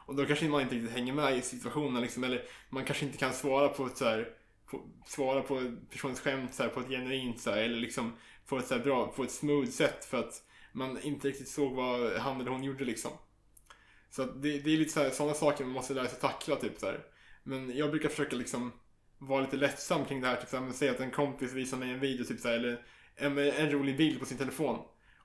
Och 0.06 0.14
då 0.14 0.26
kanske 0.26 0.48
man 0.48 0.62
inte 0.62 0.74
riktigt 0.74 0.92
hänger 0.92 1.12
med 1.12 1.38
i 1.38 1.42
situationen 1.42 2.02
liksom, 2.02 2.24
eller 2.24 2.42
man 2.70 2.84
kanske 2.84 3.06
inte 3.06 3.18
kan 3.18 3.32
svara 3.32 3.68
på 3.68 3.86
ett 3.86 3.96
så 3.96 4.04
här, 4.04 4.28
på, 4.70 4.82
svara 5.06 5.42
på 5.42 5.76
personens 5.90 6.20
skämt 6.20 6.54
så 6.54 6.62
här, 6.62 6.70
på 6.70 6.80
ett 6.80 6.88
genuint 6.88 7.40
så 7.40 7.50
här, 7.50 7.58
eller 7.58 7.76
liksom 7.76 8.12
på 8.46 8.58
ett 8.58 8.66
så 8.66 8.74
här 8.74 8.82
bra, 8.82 9.06
på 9.06 9.22
ett 9.24 9.30
smooth 9.30 9.70
sätt 9.70 10.04
för 10.04 10.18
att 10.18 10.42
man 10.76 11.02
inte 11.02 11.28
riktigt 11.28 11.48
såg 11.48 11.74
vad 11.74 12.12
han 12.12 12.40
eller 12.40 12.50
hon 12.50 12.64
gjorde 12.64 12.84
liksom. 12.84 13.10
Så 14.10 14.22
att 14.22 14.42
det, 14.42 14.58
det 14.58 14.72
är 14.72 14.78
lite 14.78 14.92
så 14.92 15.00
här, 15.00 15.10
sådana 15.10 15.34
saker 15.34 15.64
man 15.64 15.72
måste 15.72 15.94
lära 15.94 16.08
sig 16.08 16.20
tackla 16.20 16.56
typ 16.56 16.78
så 16.78 16.86
här. 16.86 17.04
Men 17.42 17.76
jag 17.76 17.90
brukar 17.90 18.08
försöka 18.08 18.36
liksom 18.36 18.72
vara 19.18 19.40
lite 19.40 19.56
lättsam 19.56 20.04
kring 20.04 20.20
det 20.20 20.26
här. 20.26 20.36
Typ 20.36 20.48
såhär, 20.48 20.72
säg 20.72 20.88
att 20.88 21.00
en 21.00 21.10
kompis 21.10 21.52
visar 21.52 21.76
mig 21.76 21.90
en 21.90 22.00
video 22.00 22.24
typ 22.24 22.40
såhär, 22.40 22.54
eller 22.54 22.86
en, 23.16 23.38
en 23.38 23.70
rolig 23.70 23.96
bild 23.96 24.20
på 24.20 24.26
sin 24.26 24.38
telefon. 24.38 24.78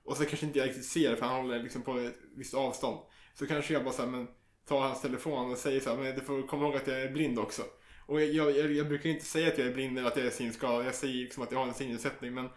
Och 0.04 0.16
så 0.16 0.24
kanske 0.24 0.46
inte 0.46 0.58
jag 0.58 0.68
riktigt 0.68 0.86
ser 0.86 1.10
det 1.10 1.16
för 1.16 1.26
han 1.26 1.42
håller 1.42 1.62
liksom 1.62 1.82
på 1.82 1.98
ett 1.98 2.16
visst 2.36 2.54
avstånd. 2.54 2.98
Så 3.34 3.46
kanske 3.46 3.74
jag 3.74 3.84
bara 3.84 3.94
såhär, 3.94 4.10
men 4.10 4.28
tar 4.68 4.80
hans 4.80 5.02
telefon 5.02 5.52
och 5.52 5.58
säger 5.58 5.80
såhär, 5.80 5.96
men 5.96 6.14
du 6.14 6.20
får 6.20 6.46
komma 6.46 6.64
ihåg 6.64 6.76
att 6.76 6.86
jag 6.86 7.02
är 7.02 7.12
blind 7.12 7.38
också. 7.38 7.62
Och 8.06 8.22
jag, 8.22 8.50
jag, 8.56 8.72
jag 8.72 8.88
brukar 8.88 9.10
inte 9.10 9.24
säga 9.24 9.48
att 9.48 9.58
jag 9.58 9.66
är 9.66 9.74
blind 9.74 9.98
eller 9.98 10.08
att 10.08 10.16
jag 10.16 10.26
är 10.26 10.30
synskadad. 10.30 10.86
Jag 10.86 10.94
säger 10.94 11.14
liksom 11.14 11.42
att 11.42 11.52
jag 11.52 11.58
har 11.58 11.66
en 11.66 11.74
synnedsättning. 11.74 12.34
Men 12.34 12.48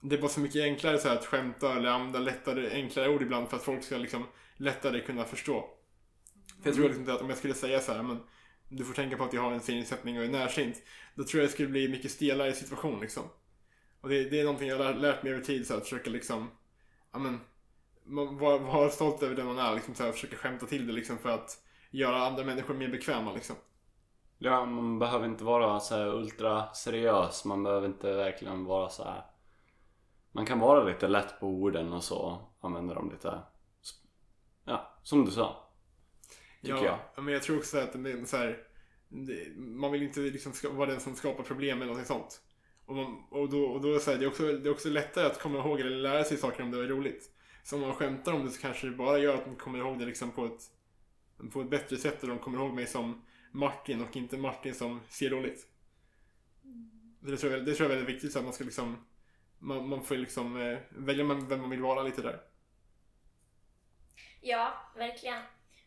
det 0.00 0.16
är 0.16 0.20
bara 0.20 0.30
så 0.30 0.40
mycket 0.40 0.62
enklare 0.62 0.98
så 0.98 1.08
här, 1.08 1.16
att 1.16 1.26
skämta 1.26 1.76
eller 1.76 1.90
använda 1.90 2.18
lättare, 2.18 2.70
enklare 2.70 3.08
ord 3.08 3.22
ibland 3.22 3.48
för 3.48 3.56
att 3.56 3.62
folk 3.62 3.82
ska 3.84 3.96
liksom 3.96 4.26
lättare 4.56 5.00
kunna 5.00 5.24
förstå. 5.24 5.64
För 6.62 6.68
jag 6.68 6.74
tror 6.74 6.84
liksom 6.84 7.02
inte 7.02 7.14
att 7.14 7.20
om 7.20 7.28
jag 7.28 7.38
skulle 7.38 7.54
säga 7.54 7.80
så 7.80 7.92
här, 7.92 8.02
men 8.02 8.20
du 8.68 8.84
får 8.84 8.94
tänka 8.94 9.16
på 9.16 9.24
att 9.24 9.32
jag 9.32 9.42
har 9.42 9.52
en 9.52 9.60
synnedsättning 9.60 10.18
och 10.18 10.24
är 10.24 10.28
närsynt. 10.28 10.76
Då 11.14 11.24
tror 11.24 11.40
jag 11.40 11.48
det 11.48 11.52
skulle 11.52 11.68
bli 11.68 11.88
mycket 11.88 12.10
stelare 12.10 12.52
situation 12.52 13.00
liksom. 13.00 13.22
Och 14.00 14.08
det, 14.08 14.24
det 14.24 14.40
är 14.40 14.44
någonting 14.44 14.68
jag 14.68 14.78
har 14.78 14.94
lärt 14.94 15.22
mig 15.22 15.32
över 15.32 15.42
tid, 15.44 15.66
så 15.66 15.72
här, 15.72 15.80
att 15.80 15.88
försöka 15.88 16.10
liksom, 16.10 16.50
ja 17.12 17.18
men, 17.18 17.40
vara 18.38 18.58
vara 18.58 18.90
stolt 18.90 19.22
över 19.22 19.34
den 19.34 19.46
man 19.46 19.58
är, 19.58 19.74
liksom 19.74 19.94
så 19.94 20.04
här, 20.04 20.12
försöka 20.12 20.36
skämta 20.36 20.66
till 20.66 20.86
det 20.86 20.92
liksom 20.92 21.18
för 21.18 21.30
att 21.30 21.58
göra 21.90 22.26
andra 22.26 22.44
människor 22.44 22.74
mer 22.74 22.88
bekväma 22.88 23.32
liksom. 23.32 23.56
Ja, 24.38 24.64
man 24.64 24.98
behöver 24.98 25.26
inte 25.26 25.44
vara 25.44 25.80
så 25.80 25.94
här 25.96 26.06
ultra 26.06 26.72
seriös. 26.72 27.44
Man 27.44 27.62
behöver 27.62 27.86
inte 27.86 28.12
verkligen 28.12 28.64
vara 28.64 28.88
så 28.88 29.04
här. 29.04 29.24
Man 30.32 30.46
kan 30.46 30.58
vara 30.58 30.84
lite 30.84 31.08
lätt 31.08 31.40
på 31.40 31.46
orden 31.46 31.92
och 31.92 32.04
så 32.04 32.48
använda 32.60 32.94
dem 32.94 33.10
lite, 33.10 33.42
ja, 34.64 34.98
som 35.02 35.24
du 35.24 35.30
sa. 35.30 35.70
Tycker 36.60 36.74
jag. 36.74 36.98
Ja, 37.14 37.22
men 37.22 37.34
jag 37.34 37.42
tror 37.42 37.58
också 37.58 37.78
att 37.78 37.92
det 37.92 38.10
är 38.10 38.24
så 38.24 38.36
här, 38.36 38.58
man 39.56 39.92
vill 39.92 40.02
inte 40.02 40.20
liksom 40.20 40.52
vara 40.76 40.90
den 40.90 41.00
som 41.00 41.14
skapar 41.14 41.42
problem 41.42 41.76
eller 41.76 41.86
någonting 41.86 42.16
sånt. 42.16 42.40
Och, 42.86 42.96
man, 42.96 43.24
och 43.30 43.48
då, 43.48 43.64
och 43.64 43.80
då 43.80 43.94
är 43.94 43.98
så 43.98 44.10
här, 44.10 44.18
det, 44.18 44.24
är 44.24 44.28
också, 44.28 44.42
det 44.42 44.68
är 44.68 44.72
också 44.72 44.88
lättare 44.88 45.26
att 45.26 45.40
komma 45.40 45.58
ihåg 45.58 45.80
eller 45.80 45.90
lära 45.90 46.24
sig 46.24 46.36
saker 46.36 46.62
om 46.62 46.70
det 46.70 46.78
är 46.78 46.88
roligt. 46.88 47.30
Så 47.64 47.76
om 47.76 47.82
man 47.82 47.94
skämtar 47.94 48.32
om 48.32 48.44
det 48.44 48.50
så 48.50 48.60
kanske 48.60 48.86
det 48.86 48.96
bara 48.96 49.18
gör 49.18 49.34
att 49.34 49.44
de 49.44 49.56
kommer 49.56 49.78
ihåg 49.78 49.98
det 49.98 50.04
liksom 50.04 50.30
på 50.30 50.46
ett, 50.46 50.62
på 51.52 51.60
ett 51.60 51.70
bättre 51.70 51.96
sätt 51.96 52.22
och 52.22 52.28
de 52.28 52.38
kommer 52.38 52.58
ihåg 52.58 52.74
mig 52.74 52.86
som 52.86 53.22
Martin 53.52 54.02
och 54.02 54.16
inte 54.16 54.38
Martin 54.38 54.74
som 54.74 55.00
ser 55.08 55.30
roligt. 55.30 55.66
Det 57.20 57.36
tror 57.36 57.52
jag, 57.52 57.66
det 57.66 57.74
tror 57.74 57.90
jag 57.90 57.92
är 57.92 57.96
väldigt 57.96 58.14
viktigt 58.14 58.32
så 58.32 58.38
att 58.38 58.44
man 58.44 58.54
ska 58.54 58.64
liksom 58.64 58.96
man, 59.60 59.88
man 59.88 60.02
får 60.02 60.14
liksom 60.14 60.60
eh, 60.60 60.78
välja 60.88 61.24
vem 61.24 61.60
man 61.60 61.70
vill 61.70 61.82
vara 61.82 62.02
lite 62.02 62.22
där. 62.22 62.40
Ja, 64.40 64.72
verkligen. 64.96 65.42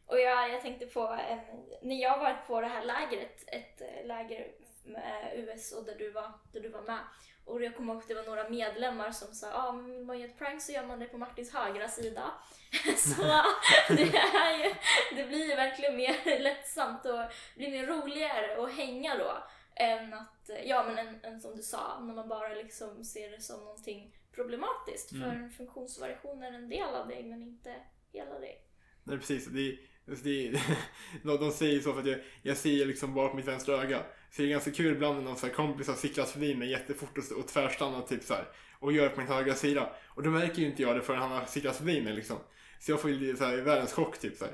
Och 0.06 0.20
jag, 0.20 0.50
jag 0.50 0.62
tänkte 0.62 0.86
på 0.86 1.08
en, 1.08 1.40
när 1.82 2.02
jag 2.02 2.20
var 2.20 2.34
på 2.48 2.62
det 2.62 2.68
här 2.68 2.86
lägret, 2.86 3.44
ett 3.48 3.82
eh, 3.82 4.08
läger 4.08 4.48
med 4.86 5.32
US 5.36 5.72
och 5.72 5.86
där 5.86 5.96
du 5.96 6.12
var, 6.12 6.32
där 6.52 6.60
du 6.60 6.70
var 6.70 6.82
med. 6.82 7.00
Och 7.46 7.64
jag 7.64 7.76
kommer 7.76 7.94
ihåg 7.94 8.02
att 8.02 8.08
det 8.08 8.14
var 8.14 8.24
några 8.24 8.50
medlemmar 8.50 9.12
som 9.12 9.34
sa 9.34 9.54
ah, 9.54 9.72
men 9.72 9.92
vill 9.92 10.06
man 10.06 10.20
göra 10.20 10.30
ett 10.30 10.38
prank 10.38 10.62
så 10.62 10.72
gör 10.72 10.86
man 10.86 11.00
det 11.00 11.06
på 11.06 11.18
Martins 11.18 11.54
högra 11.54 11.88
sida. 11.90 12.32
så 12.98 13.24
det, 13.90 14.18
är 14.18 14.64
ju, 14.64 14.74
det 15.16 15.24
blir 15.24 15.50
ju 15.50 15.56
verkligen 15.56 15.96
mer 15.96 16.40
lättsamt 16.40 17.06
och 17.06 17.20
blir 17.56 17.72
mer 17.72 17.86
roligare 17.86 18.64
att 18.64 18.74
hänga 18.74 19.18
då. 19.18 19.44
Än 19.76 20.14
att, 20.14 20.50
ja 20.66 20.84
men 20.88 21.08
än, 21.08 21.24
än 21.24 21.42
som 21.42 21.56
du 21.56 21.62
sa, 21.62 22.00
när 22.00 22.14
man 22.14 22.30
bara 22.30 22.54
liksom 22.54 23.04
ser 23.04 23.32
det 23.32 23.42
som 23.42 23.60
någonting 23.60 24.16
problematiskt. 24.32 25.10
För 25.10 25.26
en 25.26 25.50
funktionsvariation 25.50 26.44
är 26.44 26.52
en 26.52 26.70
del 26.70 26.96
av 26.96 27.08
dig 27.08 27.24
men 27.24 27.42
inte 27.42 27.76
hela 28.12 28.40
dig. 28.40 28.62
Nej 29.04 29.18
precis, 29.18 29.46
det, 29.46 29.78
alltså, 30.10 30.26
det, 30.26 30.52
de, 31.24 31.38
de 31.38 31.52
säger 31.52 31.80
så 31.80 31.94
för 31.94 32.00
att 32.00 32.08
jag, 32.08 32.20
jag 32.42 32.58
ser 32.58 32.86
liksom 32.86 33.14
bara 33.14 33.30
på 33.30 33.36
mitt 33.36 33.48
vänstra 33.48 33.82
öga. 33.82 34.04
Så 34.32 34.42
det 34.42 34.48
är 34.48 34.50
ganska 34.50 34.72
kul 34.72 34.96
ibland 34.96 35.18
när 35.18 35.24
någon 35.24 35.38
så 35.38 35.48
här 35.48 35.54
kompis 35.54 35.88
har 35.88 35.96
cyklat 35.96 36.30
förbi 36.30 36.56
mig 36.56 36.70
jättefort 36.70 37.18
och, 37.18 37.38
och 37.38 37.48
tvärstannar 37.48 38.02
typ 38.02 38.24
så 38.24 38.34
här, 38.34 38.48
och 38.80 38.94
gör 38.94 39.10
på 39.10 39.20
min 39.20 39.30
högra 39.30 39.54
sida. 39.54 39.96
Och 40.08 40.24
då 40.24 40.30
märker 40.30 40.62
ju 40.62 40.68
inte 40.68 40.82
jag 40.82 40.96
det 40.96 41.02
förrän 41.02 41.22
han 41.22 41.32
har 41.32 41.46
cyklat 41.46 41.76
förbi 41.76 42.02
mig 42.02 42.14
liksom. 42.14 42.38
Så 42.80 42.92
jag 42.92 43.02
får 43.02 43.12
ju 43.12 43.36
så 43.36 43.46
här, 43.46 43.58
världens 43.58 43.94
chock 43.94 44.18
typ 44.18 44.38
så. 44.38 44.46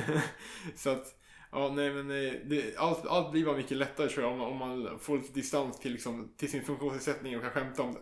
Så 0.76 0.90
att, 0.90 1.17
ja 1.52 1.68
nej 1.68 1.90
men 1.90 2.10
eh, 2.10 2.32
det, 2.44 2.76
allt, 2.76 3.06
allt 3.06 3.32
blir 3.32 3.44
bara 3.44 3.56
mycket 3.56 3.76
lättare 3.76 4.08
tror 4.08 4.24
jag 4.24 4.32
om, 4.32 4.38
man- 4.38 4.48
om 4.50 4.58
man 4.82 4.98
får 4.98 5.16
lite 5.18 5.32
distans 5.32 5.78
till, 5.80 5.92
liksom, 5.92 6.34
till 6.36 6.50
sin 6.50 6.64
funktionsnedsättning 6.64 7.36
och 7.36 7.42
kan 7.42 7.50
skämta 7.50 7.82
om 7.82 7.94
det. 7.94 8.00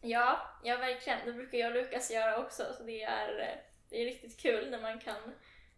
Ja, 0.00 0.38
ja 0.64 0.76
verkligen. 0.76 1.18
Det 1.26 1.32
brukar 1.32 1.58
jag 1.58 1.68
och 1.68 1.74
Lukas 1.76 2.10
göra 2.10 2.38
också. 2.44 2.62
Så 2.78 2.82
det 2.82 3.02
är, 3.02 3.40
eh, 3.40 3.58
det 3.90 4.02
är 4.02 4.04
riktigt 4.04 4.40
kul 4.40 4.70
när 4.70 4.82
man 4.82 4.98
kan 4.98 5.16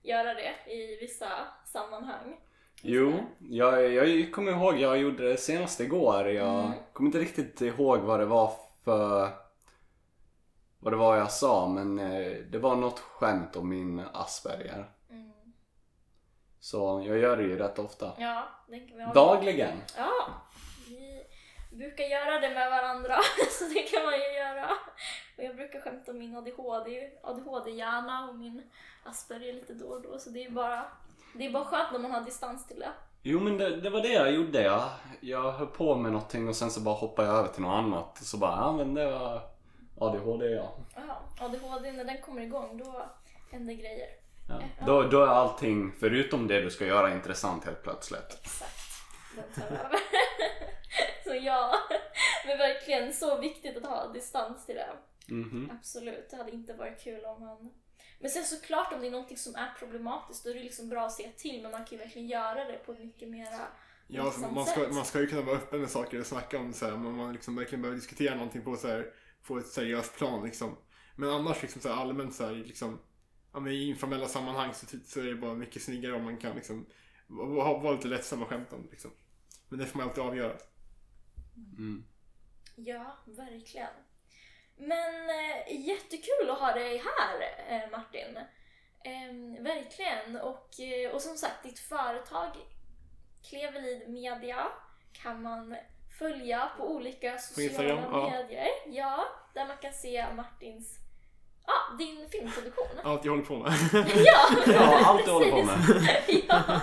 göra 0.02 0.34
det 0.34 0.72
i 0.72 0.98
vissa 1.00 1.46
sammanhang. 1.66 2.40
Jo, 2.82 3.12
jag, 3.38 3.92
jag 3.92 4.32
kommer 4.32 4.52
ihåg, 4.52 4.78
jag 4.78 4.98
gjorde 4.98 5.28
det 5.28 5.36
senast 5.36 5.80
igår. 5.80 6.28
Jag 6.28 6.64
Mm. 6.64 6.78
kommer 6.92 7.08
inte 7.08 7.18
riktigt 7.18 7.60
ihåg 7.60 7.98
vad 8.00 8.20
det 8.20 8.26
var 8.26 8.52
för... 8.84 9.30
Vad 10.86 10.92
det 10.92 10.96
var 10.96 11.16
jag 11.16 11.30
sa, 11.30 11.68
men 11.68 11.98
eh, 11.98 12.32
det 12.50 12.58
var 12.58 12.76
något 12.76 12.98
skämt 12.98 13.56
om 13.56 13.68
min 13.68 14.02
Asperger. 14.12 14.90
Mm. 15.10 15.32
Så 16.60 17.02
jag 17.06 17.18
gör 17.18 17.36
det 17.36 17.42
ju 17.42 17.58
rätt 17.58 17.78
ofta. 17.78 18.12
Ja. 18.18 18.48
Dagligen. 19.14 19.82
Ja, 19.96 20.12
vi 21.70 21.76
brukar 21.76 22.04
göra 22.04 22.40
det 22.40 22.54
med 22.54 22.70
varandra 22.70 23.14
så 23.50 23.64
det 23.64 23.82
kan 23.82 24.04
man 24.04 24.12
ju 24.14 24.32
göra. 24.38 24.70
Och 25.36 25.44
jag 25.44 25.56
brukar 25.56 25.80
skämta 25.80 26.10
om 26.10 26.18
min 26.18 26.36
ADHD, 26.36 27.10
ADHD-hjärna 27.22 28.28
och 28.28 28.36
min 28.36 28.62
Asperger 29.04 29.52
lite 29.52 29.74
då 29.74 29.86
och 29.86 30.02
då. 30.02 30.18
Så 30.18 30.30
det 30.30 30.44
är 30.44 30.50
bara, 30.50 30.84
det 31.34 31.46
är 31.46 31.50
bara 31.50 31.64
skönt 31.64 31.92
när 31.92 31.98
man 31.98 32.10
har 32.10 32.20
distans 32.20 32.66
till 32.66 32.78
det. 32.78 32.92
Jo 33.22 33.40
men 33.40 33.58
det, 33.58 33.80
det 33.80 33.90
var 33.90 34.02
det 34.02 34.12
jag 34.12 34.32
gjorde. 34.32 34.62
Jag, 34.62 34.82
jag 35.20 35.52
höll 35.52 35.66
på 35.66 35.94
med 35.94 36.12
någonting 36.12 36.48
och 36.48 36.56
sen 36.56 36.70
så 36.70 36.80
bara 36.80 36.94
hoppade 36.94 37.28
jag 37.28 37.36
över 37.36 37.48
till 37.48 37.62
något 37.62 37.84
annat. 37.84 38.18
Så 38.18 38.38
bara, 38.38 38.56
ja 38.56 38.72
men 38.72 38.94
det 38.94 39.10
var 39.10 39.55
ADHD 39.98 40.46
ja. 40.46 40.76
Ja, 40.94 41.22
ADHD, 41.40 41.92
när 41.92 42.04
den 42.04 42.20
kommer 42.20 42.42
igång 42.42 42.78
då 42.84 43.10
händer 43.50 43.74
grejer. 43.74 44.08
ja. 44.48 44.60
Då, 44.86 45.02
då 45.02 45.22
är 45.22 45.26
allting 45.28 45.92
förutom 46.00 46.46
det 46.46 46.60
du 46.60 46.70
ska 46.70 46.86
göra 46.86 47.14
intressant 47.14 47.64
helt 47.64 47.82
plötsligt. 47.82 48.38
Exakt, 48.42 48.80
den 49.34 49.44
tar 49.62 49.76
över. 49.76 49.98
så 51.24 51.34
ja, 51.34 51.74
men 52.46 52.58
verkligen 52.58 53.12
så 53.12 53.38
viktigt 53.40 53.76
att 53.76 53.86
ha 53.86 54.08
distans 54.12 54.66
till 54.66 54.74
det. 54.74 54.88
Mhm. 55.34 55.70
Absolut, 55.78 56.30
det 56.30 56.36
hade 56.36 56.50
inte 56.50 56.72
varit 56.72 57.00
kul 57.04 57.24
om 57.24 57.40
man... 57.40 57.72
Men 58.20 58.30
sen 58.30 58.44
såklart 58.44 58.92
om 58.92 59.00
det 59.00 59.06
är 59.06 59.10
någonting 59.10 59.36
som 59.36 59.54
är 59.54 59.74
problematiskt 59.78 60.44
då 60.44 60.50
är 60.50 60.54
det 60.54 60.60
liksom 60.60 60.88
bra 60.88 61.06
att 61.06 61.12
se 61.12 61.28
till 61.36 61.62
men 61.62 61.70
man 61.70 61.84
kan 61.84 61.98
ju 61.98 62.04
verkligen 62.04 62.28
göra 62.28 62.64
det 62.64 62.78
på 62.86 62.92
mycket 62.92 63.28
mera 63.28 63.60
Ja, 64.08 64.32
man, 64.52 64.66
ska, 64.66 64.80
sätt. 64.80 64.94
man 64.94 65.04
ska 65.04 65.20
ju 65.20 65.26
kunna 65.26 65.42
vara 65.42 65.56
öppen 65.56 65.80
med 65.80 65.90
saker 65.90 66.20
och 66.20 66.26
snacka 66.26 66.58
om 66.58 66.72
så 66.72 66.86
här, 66.86 66.92
men 66.92 67.12
man 67.12 67.32
liksom 67.32 67.56
verkligen 67.56 67.82
behöver 67.82 67.96
diskutera 68.00 68.34
någonting 68.34 68.62
på, 68.62 68.76
så 68.76 68.88
här, 68.88 69.06
på 69.46 69.58
ett 69.58 69.66
seriöst 69.66 70.16
plan 70.16 70.44
liksom. 70.44 70.76
Men 71.16 71.30
annars 71.30 71.62
liksom 71.62 71.82
så 71.82 71.88
här, 71.88 71.96
allmänt 71.96 72.34
så 72.34 72.46
här, 72.46 72.52
liksom, 72.52 72.98
ja, 73.52 73.60
men 73.60 73.72
i 73.72 73.88
informella 73.88 74.28
sammanhang 74.28 74.74
så, 74.74 74.86
så 75.04 75.20
är 75.20 75.24
det 75.24 75.34
bara 75.34 75.54
mycket 75.54 75.82
snyggare 75.82 76.12
om 76.12 76.24
man 76.24 76.36
kan 76.36 76.56
liksom 76.56 76.86
vara 77.26 77.78
vara 77.78 77.92
lite 77.92 78.08
lättsam 78.08 78.42
och 78.42 78.48
skämta 78.48 78.76
om 78.76 78.88
liksom. 78.90 79.10
Men 79.68 79.78
det 79.78 79.86
får 79.86 79.98
man 79.98 80.08
alltid 80.08 80.24
avgöra. 80.24 80.56
Mm. 81.78 82.04
Ja, 82.76 83.16
verkligen. 83.26 83.94
Men 84.76 85.30
eh, 85.30 85.86
jättekul 85.86 86.50
att 86.50 86.58
ha 86.58 86.72
dig 86.72 87.02
här 87.04 87.40
eh, 87.68 87.90
Martin. 87.90 88.36
Eh, 89.04 89.62
verkligen. 89.62 90.36
Och, 90.36 90.80
eh, 90.80 91.10
och 91.14 91.22
som 91.22 91.36
sagt, 91.36 91.62
ditt 91.62 91.78
företag 91.78 92.56
Klevelid 93.50 94.08
Media 94.08 94.66
kan 95.12 95.42
man 95.42 95.76
följa 96.18 96.70
på 96.76 96.90
olika 96.90 97.38
sociala 97.38 97.88
ja. 97.88 98.30
medier. 98.30 98.68
Ja, 98.86 99.24
där 99.54 99.66
man 99.66 99.76
kan 99.76 99.92
se 99.92 100.26
Martins, 100.36 100.98
ja, 101.66 101.96
din 101.98 102.28
filmproduktion. 102.28 102.86
Allt 103.04 103.24
jag 103.24 103.32
håller 103.32 103.44
på 103.44 103.56
med. 103.56 103.72
Ja, 104.24 104.48
Ja, 104.72 105.06
allt 105.06 105.24
du 105.24 105.30
håller 105.30 105.50
på 105.50 105.62
med. 105.62 105.78
ja. 106.48 106.80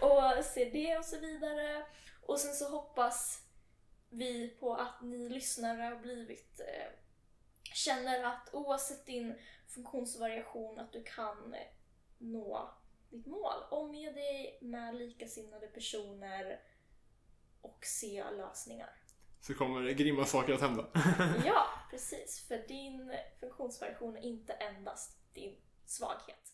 Och 0.00 0.44
se 0.44 0.64
det 0.64 0.98
och 0.98 1.04
så 1.04 1.18
vidare. 1.18 1.82
Och 2.22 2.38
sen 2.38 2.54
så 2.54 2.70
hoppas 2.70 3.42
vi 4.10 4.48
på 4.48 4.74
att 4.74 5.02
ni 5.02 5.28
lyssnare 5.28 5.82
har 5.82 5.96
blivit 5.96 6.60
eh, 6.60 6.92
känner 7.74 8.24
att 8.24 8.48
oavsett 8.52 9.06
din 9.06 9.34
funktionsvariation 9.68 10.78
att 10.78 10.92
du 10.92 11.02
kan 11.02 11.54
eh, 11.54 11.60
nå 12.18 12.70
ditt 13.10 13.26
mål. 13.26 13.62
Omge 13.70 14.12
dig 14.12 14.58
med 14.60 14.94
likasinnade 14.94 15.66
personer 15.66 16.60
och 17.66 17.78
se 17.86 18.24
lösningar. 18.30 18.90
Så 19.40 19.54
kommer 19.54 19.90
grymma 19.90 20.24
saker 20.24 20.52
att 20.54 20.60
hända. 20.60 20.86
Ja, 21.44 21.66
precis. 21.90 22.44
För 22.48 22.68
din 22.68 23.12
funktionsvariation 23.40 24.16
är 24.16 24.20
inte 24.20 24.52
endast 24.52 25.18
din 25.34 25.56
svaghet. 25.86 26.52